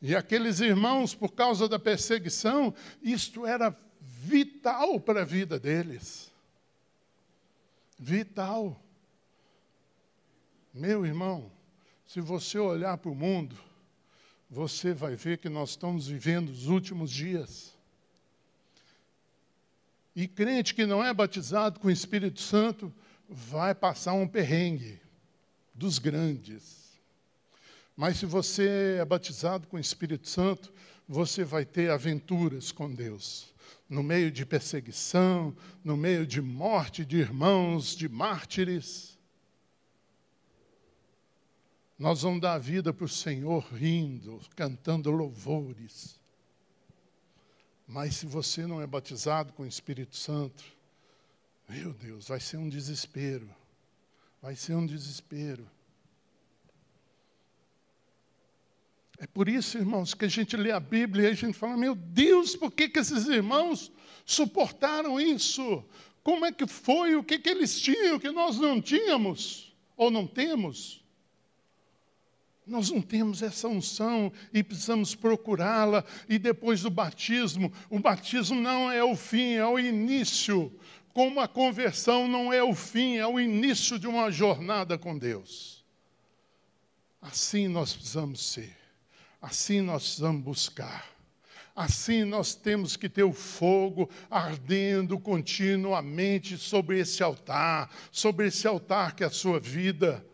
E 0.00 0.14
aqueles 0.14 0.60
irmãos, 0.60 1.16
por 1.16 1.32
causa 1.32 1.68
da 1.68 1.78
perseguição, 1.78 2.72
isto 3.02 3.44
era 3.44 3.76
vital 4.00 5.00
para 5.00 5.22
a 5.22 5.24
vida 5.24 5.58
deles. 5.58 6.30
Vital. 7.98 8.80
Meu 10.72 11.04
irmão, 11.04 11.50
se 12.06 12.20
você 12.20 12.56
olhar 12.56 12.96
para 12.98 13.10
o 13.10 13.16
mundo, 13.16 13.56
você 14.50 14.92
vai 14.92 15.14
ver 15.14 15.38
que 15.38 15.48
nós 15.48 15.70
estamos 15.70 16.08
vivendo 16.08 16.48
os 16.48 16.66
últimos 16.66 17.10
dias. 17.10 17.72
E 20.14 20.26
crente 20.26 20.74
que 20.74 20.84
não 20.84 21.04
é 21.04 21.14
batizado 21.14 21.78
com 21.78 21.86
o 21.86 21.90
Espírito 21.90 22.40
Santo 22.40 22.92
vai 23.28 23.74
passar 23.74 24.12
um 24.12 24.26
perrengue 24.26 25.00
dos 25.72 26.00
grandes. 26.00 26.98
Mas 27.96 28.16
se 28.16 28.26
você 28.26 28.96
é 29.00 29.04
batizado 29.04 29.68
com 29.68 29.76
o 29.76 29.80
Espírito 29.80 30.28
Santo, 30.28 30.72
você 31.06 31.44
vai 31.44 31.64
ter 31.64 31.90
aventuras 31.90 32.72
com 32.72 32.92
Deus. 32.92 33.54
No 33.88 34.02
meio 34.02 34.32
de 34.32 34.44
perseguição, 34.44 35.56
no 35.84 35.96
meio 35.96 36.26
de 36.26 36.40
morte 36.40 37.04
de 37.04 37.18
irmãos, 37.18 37.94
de 37.94 38.08
mártires. 38.08 39.16
Nós 42.00 42.22
vamos 42.22 42.40
dar 42.40 42.56
vida 42.56 42.94
para 42.94 43.04
o 43.04 43.08
Senhor 43.08 43.62
rindo, 43.74 44.40
cantando 44.56 45.10
louvores. 45.10 46.18
Mas 47.86 48.16
se 48.16 48.24
você 48.24 48.66
não 48.66 48.80
é 48.80 48.86
batizado 48.86 49.52
com 49.52 49.64
o 49.64 49.66
Espírito 49.66 50.16
Santo, 50.16 50.64
Meu 51.68 51.92
Deus, 51.92 52.28
vai 52.28 52.40
ser 52.40 52.56
um 52.56 52.70
desespero. 52.70 53.54
Vai 54.40 54.56
ser 54.56 54.76
um 54.76 54.86
desespero. 54.86 55.70
É 59.18 59.26
por 59.26 59.46
isso, 59.46 59.76
irmãos, 59.76 60.14
que 60.14 60.24
a 60.24 60.28
gente 60.28 60.56
lê 60.56 60.72
a 60.72 60.80
Bíblia 60.80 61.28
e 61.28 61.32
a 61.32 61.34
gente 61.34 61.56
fala: 61.56 61.76
meu 61.76 61.94
Deus, 61.94 62.56
por 62.56 62.72
que, 62.72 62.88
que 62.88 62.98
esses 62.98 63.26
irmãos 63.26 63.92
suportaram 64.24 65.20
isso? 65.20 65.84
Como 66.22 66.46
é 66.46 66.50
que 66.50 66.66
foi? 66.66 67.14
O 67.14 67.22
que, 67.22 67.38
que 67.38 67.50
eles 67.50 67.78
tinham 67.78 68.18
que 68.18 68.30
nós 68.30 68.56
não 68.56 68.80
tínhamos? 68.80 69.76
Ou 69.98 70.10
não 70.10 70.26
temos? 70.26 71.00
Nós 72.70 72.88
não 72.88 73.02
temos 73.02 73.42
essa 73.42 73.66
unção 73.66 74.32
e 74.54 74.62
precisamos 74.62 75.14
procurá-la. 75.16 76.04
E 76.28 76.38
depois 76.38 76.82
do 76.82 76.90
batismo, 76.90 77.72
o 77.90 77.98
batismo 77.98 78.60
não 78.60 78.90
é 78.90 79.02
o 79.02 79.16
fim, 79.16 79.54
é 79.54 79.66
o 79.66 79.76
início. 79.76 80.72
Como 81.12 81.40
a 81.40 81.48
conversão 81.48 82.28
não 82.28 82.52
é 82.52 82.62
o 82.62 82.72
fim, 82.72 83.16
é 83.16 83.26
o 83.26 83.40
início 83.40 83.98
de 83.98 84.06
uma 84.06 84.30
jornada 84.30 84.96
com 84.96 85.18
Deus. 85.18 85.84
Assim 87.20 87.66
nós 87.66 87.92
precisamos 87.92 88.40
ser, 88.40 88.74
assim 89.42 89.80
nós 89.80 90.04
precisamos 90.04 90.42
buscar. 90.42 91.10
Assim 91.74 92.24
nós 92.24 92.54
temos 92.54 92.96
que 92.96 93.08
ter 93.08 93.24
o 93.24 93.32
fogo 93.32 94.08
ardendo 94.30 95.18
continuamente 95.18 96.56
sobre 96.56 97.00
esse 97.00 97.22
altar, 97.22 97.90
sobre 98.12 98.46
esse 98.46 98.66
altar 98.66 99.14
que 99.14 99.24
é 99.24 99.26
a 99.26 99.30
sua 99.30 99.58
vida. 99.58 100.24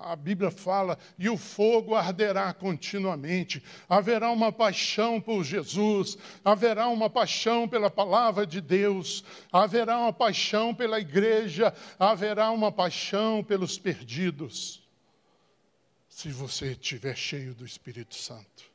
A 0.00 0.14
Bíblia 0.14 0.50
fala, 0.50 0.96
e 1.18 1.28
o 1.28 1.36
fogo 1.36 1.94
arderá 1.94 2.52
continuamente. 2.54 3.62
Haverá 3.88 4.30
uma 4.30 4.52
paixão 4.52 5.20
por 5.20 5.42
Jesus, 5.42 6.16
haverá 6.44 6.88
uma 6.88 7.10
paixão 7.10 7.68
pela 7.68 7.90
palavra 7.90 8.46
de 8.46 8.60
Deus, 8.60 9.24
haverá 9.52 9.98
uma 9.98 10.12
paixão 10.12 10.72
pela 10.72 11.00
igreja, 11.00 11.74
haverá 11.98 12.50
uma 12.52 12.70
paixão 12.70 13.42
pelos 13.42 13.76
perdidos. 13.76 14.82
Se 16.08 16.30
você 16.30 16.72
estiver 16.72 17.16
cheio 17.16 17.54
do 17.54 17.64
Espírito 17.64 18.14
Santo 18.14 18.71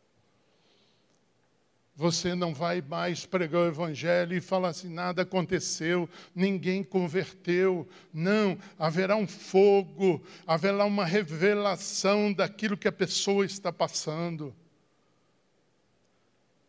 você 1.97 2.35
não 2.35 2.53
vai 2.53 2.79
mais 2.79 3.25
pregar 3.25 3.61
o 3.61 3.67
Evangelho 3.67 4.37
e 4.37 4.39
falar 4.39 4.69
assim: 4.69 4.87
nada 4.87 5.23
aconteceu, 5.23 6.07
ninguém 6.35 6.83
converteu. 6.83 7.89
Não, 8.13 8.55
haverá 8.77 9.15
um 9.15 9.27
fogo, 9.27 10.23
haverá 10.45 10.85
uma 10.85 11.03
revelação 11.03 12.31
daquilo 12.31 12.77
que 12.77 12.87
a 12.87 12.91
pessoa 12.91 13.43
está 13.43 13.73
passando. 13.73 14.55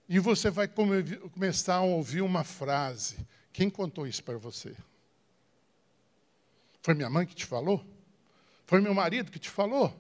E 0.09 0.19
você 0.19 0.49
vai 0.49 0.67
come 0.67 1.03
começar 1.35 1.75
a 1.75 1.83
ouvir 1.83 2.23
uma 2.23 2.43
frase. 2.43 3.19
Quem 3.53 3.69
contou 3.69 4.07
isso 4.07 4.25
para 4.25 4.39
você? 4.39 4.75
Foi 6.81 6.95
minha 6.95 7.11
mãe 7.11 7.27
que 7.27 7.35
te 7.35 7.45
falou? 7.45 7.85
Foi 8.65 8.81
meu 8.81 8.95
marido 8.95 9.31
que 9.31 9.39
te 9.39 9.51
falou? 9.51 9.95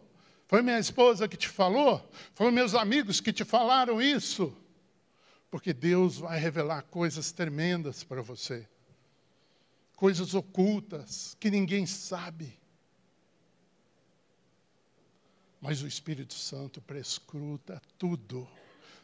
Foi 0.46 0.62
minha 0.62 0.78
esposa 0.78 1.28
que 1.28 1.36
te 1.36 1.48
falou? 1.50 2.10
Foram 2.34 2.50
meus 2.50 2.74
amigos 2.74 3.20
que 3.20 3.30
te 3.30 3.44
falaram 3.44 4.00
isso? 4.00 4.56
Porque 5.50 5.72
Deus 5.72 6.18
vai 6.18 6.38
revelar 6.38 6.82
coisas 6.82 7.32
tremendas 7.32 8.04
para 8.04 8.20
você, 8.20 8.68
coisas 9.96 10.34
ocultas 10.34 11.36
que 11.40 11.50
ninguém 11.50 11.86
sabe. 11.86 12.58
Mas 15.60 15.82
o 15.82 15.88
Espírito 15.88 16.34
Santo 16.34 16.80
prescruta 16.80 17.80
tudo, 17.96 18.46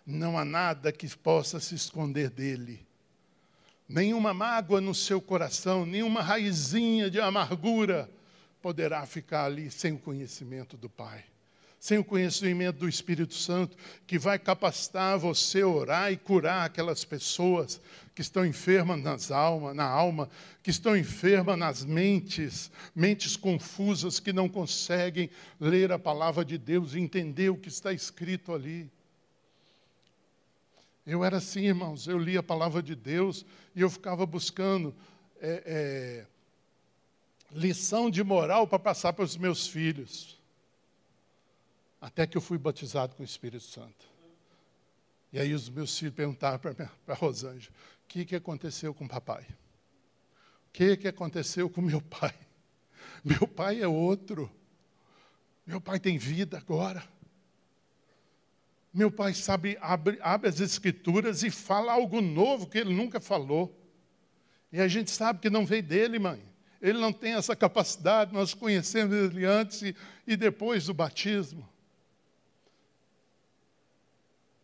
não 0.07 0.39
há 0.39 0.45
nada 0.45 0.93
que 0.93 1.09
possa 1.17 1.59
se 1.59 1.75
esconder 1.75 2.31
dele. 2.31 2.87
Nenhuma 3.89 4.33
mágoa 4.33 4.81
no 4.81 4.95
seu 4.95 5.21
coração, 5.21 5.85
nenhuma 5.85 6.23
raizinha 6.23 7.11
de 7.11 7.21
amargura 7.21 8.11
poderá 8.63 9.05
ficar 9.07 9.45
ali 9.45 9.71
sem 9.71 9.93
o 9.93 9.99
conhecimento 9.99 10.77
do 10.77 10.89
Pai 10.89 11.25
sem 11.85 11.99
o 11.99 12.05
conhecimento 12.05 12.79
do 12.79 12.89
Espírito 12.89 13.35
Santo, 13.35 13.77
que 14.07 14.19
vai 14.19 14.39
capacitar 14.39 15.19
você 15.19 15.61
a 15.61 15.69
orar 15.69 16.11
e 16.11 16.17
curar 16.17 16.65
aquelas 16.65 17.05
pessoas 17.05 17.79
que 18.15 18.23
estão 18.23 18.47
enfermas 18.47 19.03
nas 19.03 19.31
alma, 19.31 19.75
na 19.75 19.85
alma, 19.85 20.31
que 20.63 20.71
estão 20.71 20.97
enfermas 20.97 21.59
nas 21.59 21.85
mentes, 21.85 22.73
mentes 22.97 23.37
confusas 23.37 24.19
que 24.19 24.33
não 24.33 24.49
conseguem 24.49 25.29
ler 25.61 25.93
a 25.93 25.99
palavra 25.99 26.43
de 26.43 26.57
Deus 26.57 26.95
e 26.95 27.01
entender 27.01 27.51
o 27.51 27.59
que 27.59 27.69
está 27.69 27.93
escrito 27.93 28.55
ali. 28.55 28.91
Eu 31.07 31.23
era 31.23 31.37
assim, 31.37 31.67
irmãos, 31.67 32.07
eu 32.07 32.19
lia 32.19 32.41
a 32.41 32.43
palavra 32.43 32.83
de 32.83 32.95
Deus 32.95 33.45
e 33.77 33.83
eu 33.83 33.91
ficava 33.91 34.25
buscando 34.25 34.95
é, 35.39 35.63
é, 35.67 36.27
lição 37.53 38.11
de 38.11 38.25
moral 38.25 38.67
para 38.67 38.79
passar 38.79 39.13
para 39.13 39.27
os 39.27 39.37
meus 39.37 39.67
filhos. 39.67 40.34
Até 42.05 42.27
que 42.27 42.37
eu 42.37 42.41
fui 42.43 42.59
batizado 42.59 43.17
com 43.17 43.23
o 43.23 43.25
Espírito 43.25 43.65
Santo. 43.65 44.07
E 45.33 45.39
aí 45.41 45.55
os 45.55 45.71
meus 45.71 45.99
filhos 45.99 46.15
perguntaram 46.15 46.59
para 46.59 46.91
a 47.07 47.15
Rosângela, 47.15 47.75
o 48.05 48.07
que, 48.07 48.27
que 48.27 48.37
aconteceu 48.37 48.93
com 48.93 49.07
o 49.07 49.09
papai? 49.09 49.43
O 50.69 50.71
que, 50.71 50.99
que 50.99 51.09
aconteceu 51.09 51.71
com 51.71 51.81
meu 51.81 52.03
pai? 52.03 52.35
Meu 53.25 53.49
pai 53.49 53.81
é 53.81 53.89
outro. 53.89 54.51
Meu 55.67 55.81
pai 55.81 55.99
tem 55.99 56.19
vida 56.19 56.59
agora. 56.59 57.03
Meu 58.93 59.11
pai 59.11 59.33
sabe, 59.33 59.79
abre, 59.81 60.19
abre 60.21 60.51
as 60.51 60.61
escrituras 60.61 61.43
e 61.43 61.51
fala 61.51 61.95
algo 61.95 62.21
novo 62.21 62.67
que 62.67 62.77
ele 62.77 62.93
nunca 62.93 63.19
falou. 63.19 63.75
E 64.71 64.79
a 64.79 64.89
gente 64.89 65.11
sabe 65.11 65.39
que 65.39 65.49
não 65.49 65.65
veio 65.65 65.83
dele, 65.83 66.19
mãe. 66.19 66.43
Ele 66.83 66.99
não 66.99 67.15
tem 67.15 67.33
essa 67.33 67.57
capacidade, 67.57 68.35
nós 68.35 68.53
conhecemos 68.53 69.15
ele 69.15 69.47
antes 69.47 69.81
e, 69.81 69.97
e 70.27 70.37
depois 70.37 70.85
do 70.85 70.93
batismo. 70.93 71.67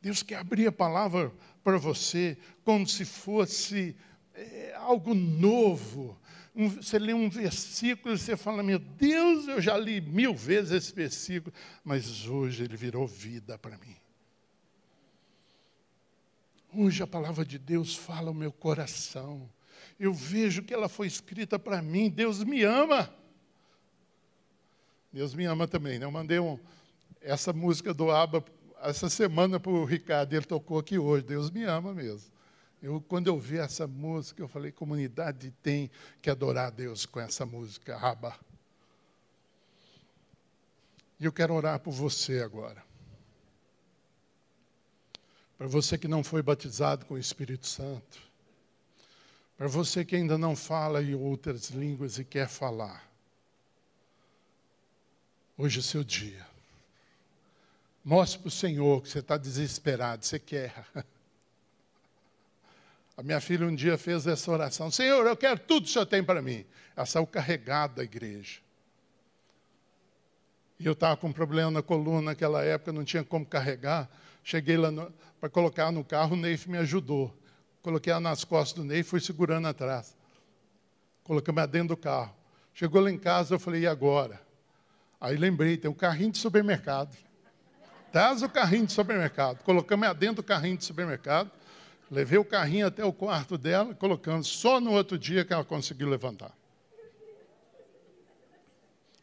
Deus 0.01 0.23
quer 0.23 0.37
abrir 0.37 0.67
a 0.67 0.73
palavra 0.73 1.33
para 1.63 1.77
você 1.77 2.39
como 2.65 2.87
se 2.87 3.05
fosse 3.05 3.95
é, 4.35 4.75
algo 4.77 5.15
novo. 5.15 6.19
Um, 6.55 6.69
você 6.69 6.99
lê 6.99 7.13
um 7.13 7.29
versículo 7.29 8.15
e 8.15 8.19
você 8.19 8.37
fala: 8.37 8.63
Meu 8.63 8.79
Deus, 8.79 9.47
eu 9.47 9.61
já 9.61 9.77
li 9.77 10.01
mil 10.01 10.35
vezes 10.35 10.73
esse 10.73 10.95
versículo, 10.95 11.55
mas 11.85 12.27
hoje 12.27 12.65
ele 12.65 12.77
virou 12.77 13.07
vida 13.07 13.59
para 13.59 13.77
mim. 13.79 13.97
Hoje 16.73 17.03
a 17.03 17.07
palavra 17.07 17.45
de 17.45 17.59
Deus 17.59 17.95
fala 17.95 18.31
o 18.31 18.35
meu 18.35 18.53
coração. 18.53 19.51
Eu 19.99 20.15
vejo 20.15 20.63
que 20.63 20.73
ela 20.73 20.89
foi 20.89 21.07
escrita 21.07 21.59
para 21.59 21.83
mim. 21.83 22.09
Deus 22.09 22.43
me 22.43 22.63
ama. 22.63 23.13
Deus 25.13 25.35
me 25.35 25.45
ama 25.45 25.67
também. 25.67 25.99
Né? 25.99 26.07
Eu 26.07 26.11
mandei 26.11 26.39
um, 26.39 26.59
essa 27.21 27.53
música 27.53 27.93
do 27.93 28.11
Abba 28.11 28.45
essa 28.83 29.09
semana 29.09 29.61
para 29.61 29.71
o 29.71 29.85
Ricardo, 29.85 30.33
ele 30.33 30.45
tocou 30.45 30.79
aqui 30.79 30.99
hoje, 30.99 31.25
Deus 31.25 31.51
me 31.51 31.65
ama 31.65 31.93
mesmo. 31.93 32.31
Eu, 32.83 33.01
quando 33.01 33.27
eu 33.27 33.39
vi 33.39 33.59
essa 33.59 33.87
música, 33.87 34.43
eu 34.43 34.49
falei, 34.49 34.73
comunidade 34.73 35.51
tem 35.63 35.91
que 36.23 36.31
adorar 36.31 36.69
a 36.69 36.71
Deus 36.71 37.05
com 37.05 37.21
essa 37.21 37.45
música, 37.45 37.97
Raba. 37.97 38.39
E 41.19 41.27
eu 41.27 41.33
quero 41.33 41.53
orar 41.53 41.79
por 41.81 41.93
você 41.93 42.41
agora. 42.41 42.83
Para 45.59 45.67
você 45.67 45.99
que 45.99 46.09
não 46.09 46.25
foi 46.25 46.41
batizado 46.41 47.05
com 47.05 47.15
o 47.15 47.19
Espírito 47.19 47.67
Santo. 47.67 48.19
Para 49.59 49.69
você 49.69 50.03
que 50.03 50.17
ainda 50.17 50.39
não 50.39 50.57
fala 50.57 51.03
em 51.03 51.15
outras 51.15 51.69
línguas 51.69 52.19
e 52.19 52.25
quer 52.25 52.49
falar. 52.49 53.07
Hoje 55.59 55.81
é 55.81 55.83
seu 55.83 56.03
dia. 56.03 56.50
Mostre 58.05 58.39
para 58.41 58.49
o 58.49 58.51
Senhor 58.51 59.03
que 59.03 59.09
você 59.09 59.19
está 59.19 59.37
desesperado, 59.37 60.25
você 60.25 60.39
quer. 60.39 60.87
A 63.17 63.23
minha 63.23 63.41
filha 63.41 63.67
um 63.67 63.75
dia 63.75 63.99
fez 63.99 64.27
essa 64.27 64.51
oração: 64.51 64.91
Senhor, 64.91 65.27
eu 65.27 65.37
quero 65.37 65.61
tudo 65.61 65.85
que 65.85 65.91
o 65.91 65.93
Senhor 65.93 66.07
tem 66.07 66.25
para 66.25 66.41
mim. 66.41 66.65
Ela 66.97 67.05
saiu 67.05 67.27
carregada 67.27 67.97
da 67.97 68.03
igreja. 68.03 68.61
E 70.79 70.87
eu 70.87 70.93
estava 70.93 71.15
com 71.19 71.29
um 71.29 71.33
problema 71.33 71.71
na 71.71 71.83
coluna 71.83 72.23
naquela 72.23 72.65
época, 72.65 72.91
não 72.91 73.05
tinha 73.05 73.23
como 73.23 73.45
carregar. 73.45 74.09
Cheguei 74.43 74.79
lá 74.79 74.91
para 75.39 75.51
colocar 75.51 75.93
no 75.93 76.03
carro, 76.03 76.33
o 76.33 76.37
Neif 76.37 76.67
me 76.67 76.79
ajudou. 76.79 77.37
Coloquei 77.83 78.11
ela 78.11 78.21
nas 78.21 78.45
costas 78.45 78.83
do 78.83 78.85
Neif 78.85 79.11
fui 79.11 79.21
segurando 79.21 79.69
atrás. 79.69 80.17
Coloquei 81.23 81.53
ela 81.55 81.67
dentro 81.67 81.89
do 81.89 81.97
carro. 81.99 82.35
Chegou 82.73 83.03
lá 83.03 83.11
em 83.11 83.19
casa, 83.19 83.55
eu 83.55 83.59
falei, 83.59 83.83
e 83.83 83.87
agora? 83.87 84.41
Aí 85.21 85.37
lembrei, 85.37 85.77
tem 85.77 85.91
um 85.91 85.95
carrinho 85.95 86.33
de 86.33 86.39
supermercado. 86.39 87.15
Traz 88.13 88.43
o 88.43 88.49
carrinho 88.49 88.87
de 88.87 88.93
supermercado. 88.93 89.63
Colocamos 89.63 90.05
ela 90.05 90.15
dentro 90.15 90.37
do 90.37 90.43
carrinho 90.43 90.77
de 90.77 90.85
supermercado. 90.85 91.51
Levei 92.11 92.39
o 92.39 92.45
carrinho 92.45 92.87
até 92.87 93.05
o 93.05 93.13
quarto 93.13 93.57
dela, 93.57 93.95
colocando 93.95 94.45
só 94.45 94.81
no 94.81 94.93
outro 94.93 95.17
dia 95.17 95.45
que 95.45 95.53
ela 95.53 95.65
conseguiu 95.65 96.09
levantar. 96.09 96.53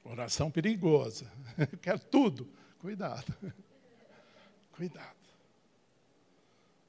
Oração 0.04 0.50
perigosa. 0.50 1.30
Quero 1.82 2.00
tudo. 2.00 2.48
Cuidado. 2.80 3.34
Cuidado. 4.72 5.18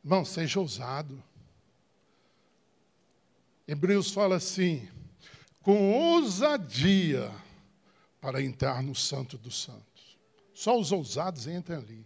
Irmão, 0.04 0.24
seja 0.24 0.60
ousado. 0.60 1.20
Hebreus 3.66 4.12
fala 4.12 4.36
assim: 4.36 4.88
com 5.60 5.92
ousadia 5.92 7.30
para 8.20 8.40
entrar 8.40 8.82
no 8.82 8.94
Santo 8.94 9.36
dos 9.36 9.62
Santos. 9.62 9.87
Só 10.58 10.76
os 10.76 10.90
ousados 10.90 11.46
entram 11.46 11.78
ali. 11.78 12.04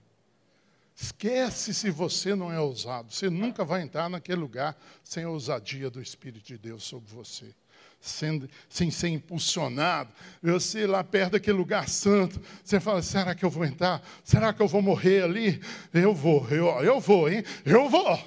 Esquece 0.94 1.72
se 1.72 1.88
você 1.88 2.34
não 2.34 2.52
é 2.52 2.60
ousado. 2.60 3.10
Você 3.10 3.30
nunca 3.30 3.64
vai 3.64 3.80
entrar 3.80 4.10
naquele 4.10 4.42
lugar 4.42 4.76
sem 5.02 5.24
a 5.24 5.30
ousadia 5.30 5.88
do 5.88 6.02
Espírito 6.02 6.44
de 6.44 6.58
Deus 6.58 6.82
sobre 6.82 7.10
você. 7.14 7.54
Sendo, 7.98 8.46
sem 8.68 8.90
ser 8.90 9.08
impulsionado. 9.08 10.12
Você 10.42 10.86
lá 10.86 11.02
perto 11.02 11.32
daquele 11.32 11.56
lugar 11.56 11.88
santo, 11.88 12.42
você 12.62 12.78
fala: 12.78 13.00
será 13.00 13.34
que 13.34 13.42
eu 13.42 13.48
vou 13.48 13.64
entrar? 13.64 14.06
Será 14.22 14.52
que 14.52 14.60
eu 14.60 14.68
vou 14.68 14.82
morrer 14.82 15.22
ali? 15.22 15.58
Eu 15.94 16.14
vou, 16.14 16.46
eu, 16.50 16.66
eu 16.84 17.00
vou, 17.00 17.30
hein? 17.30 17.42
Eu 17.64 17.88
vou. 17.88 18.22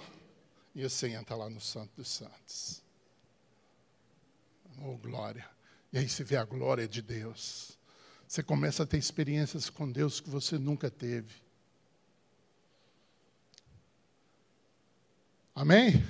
E 0.73 0.81
você 0.89 1.09
entra 1.09 1.35
lá 1.35 1.51
no 1.51 1.61
Santo 1.61 1.91
dos 1.97 2.09
Santos. 2.09 2.81
Oh, 4.81 4.97
glória. 4.97 5.47
E 5.93 5.99
aí 5.99 6.09
você 6.09 6.23
vê 6.23 6.35
a 6.35 6.45
glória 6.45 6.87
de 6.87 7.03
Deus. 7.03 7.74
Você 8.27 8.41
começa 8.41 8.83
a 8.83 8.85
ter 8.85 8.97
experiências 8.97 9.69
com 9.69 9.91
Deus 9.91 10.19
que 10.19 10.29
você 10.29 10.57
nunca 10.57 10.89
teve. 10.89 11.33
Amém? 15.53 16.03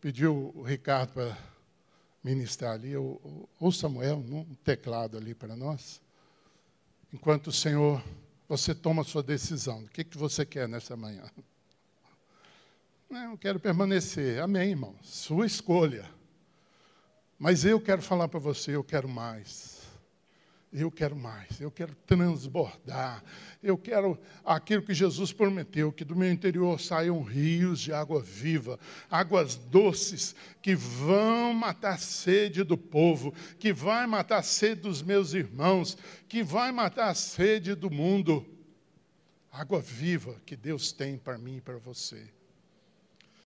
Pediu 0.00 0.52
o 0.54 0.62
Ricardo 0.62 1.12
para 1.12 1.36
ministrar 2.22 2.72
ali, 2.72 2.96
ou, 2.96 3.72
Samuel, 3.72 4.16
um 4.16 4.54
teclado 4.64 5.16
ali 5.16 5.34
para 5.34 5.54
nós. 5.54 6.00
Enquanto 7.12 7.48
o 7.48 7.52
Senhor, 7.52 8.02
você 8.48 8.74
toma 8.74 9.02
a 9.02 9.04
sua 9.04 9.22
decisão. 9.22 9.80
O 9.84 9.88
que, 9.88 10.04
que 10.04 10.16
você 10.16 10.46
quer 10.46 10.68
nessa 10.68 10.96
manhã? 10.96 11.24
Eu 13.10 13.36
quero 13.38 13.60
permanecer. 13.60 14.40
Amém, 14.40 14.70
irmão. 14.70 14.96
Sua 15.02 15.46
escolha. 15.46 16.10
Mas 17.38 17.64
eu 17.64 17.80
quero 17.80 18.00
falar 18.00 18.28
para 18.28 18.40
você, 18.40 18.74
eu 18.74 18.82
quero 18.82 19.08
mais. 19.08 19.75
Eu 20.78 20.90
quero 20.90 21.16
mais, 21.16 21.58
eu 21.58 21.70
quero 21.70 21.94
transbordar. 22.06 23.24
Eu 23.62 23.78
quero 23.78 24.18
aquilo 24.44 24.82
que 24.82 24.92
Jesus 24.92 25.32
prometeu, 25.32 25.90
que 25.90 26.04
do 26.04 26.14
meu 26.14 26.30
interior 26.30 26.78
saiam 26.78 27.22
rios 27.22 27.80
de 27.80 27.94
água 27.94 28.20
viva, 28.20 28.78
águas 29.10 29.56
doces 29.56 30.36
que 30.60 30.74
vão 30.74 31.54
matar 31.54 31.94
a 31.94 31.98
sede 31.98 32.62
do 32.62 32.76
povo, 32.76 33.32
que 33.58 33.72
vai 33.72 34.06
matar 34.06 34.40
a 34.40 34.42
sede 34.42 34.82
dos 34.82 35.00
meus 35.00 35.32
irmãos, 35.32 35.96
que 36.28 36.42
vai 36.42 36.70
matar 36.72 37.08
a 37.08 37.14
sede 37.14 37.74
do 37.74 37.90
mundo. 37.90 38.46
Água 39.50 39.80
viva 39.80 40.36
que 40.44 40.54
Deus 40.54 40.92
tem 40.92 41.16
para 41.16 41.38
mim 41.38 41.56
e 41.56 41.60
para 41.62 41.78
você. 41.78 42.35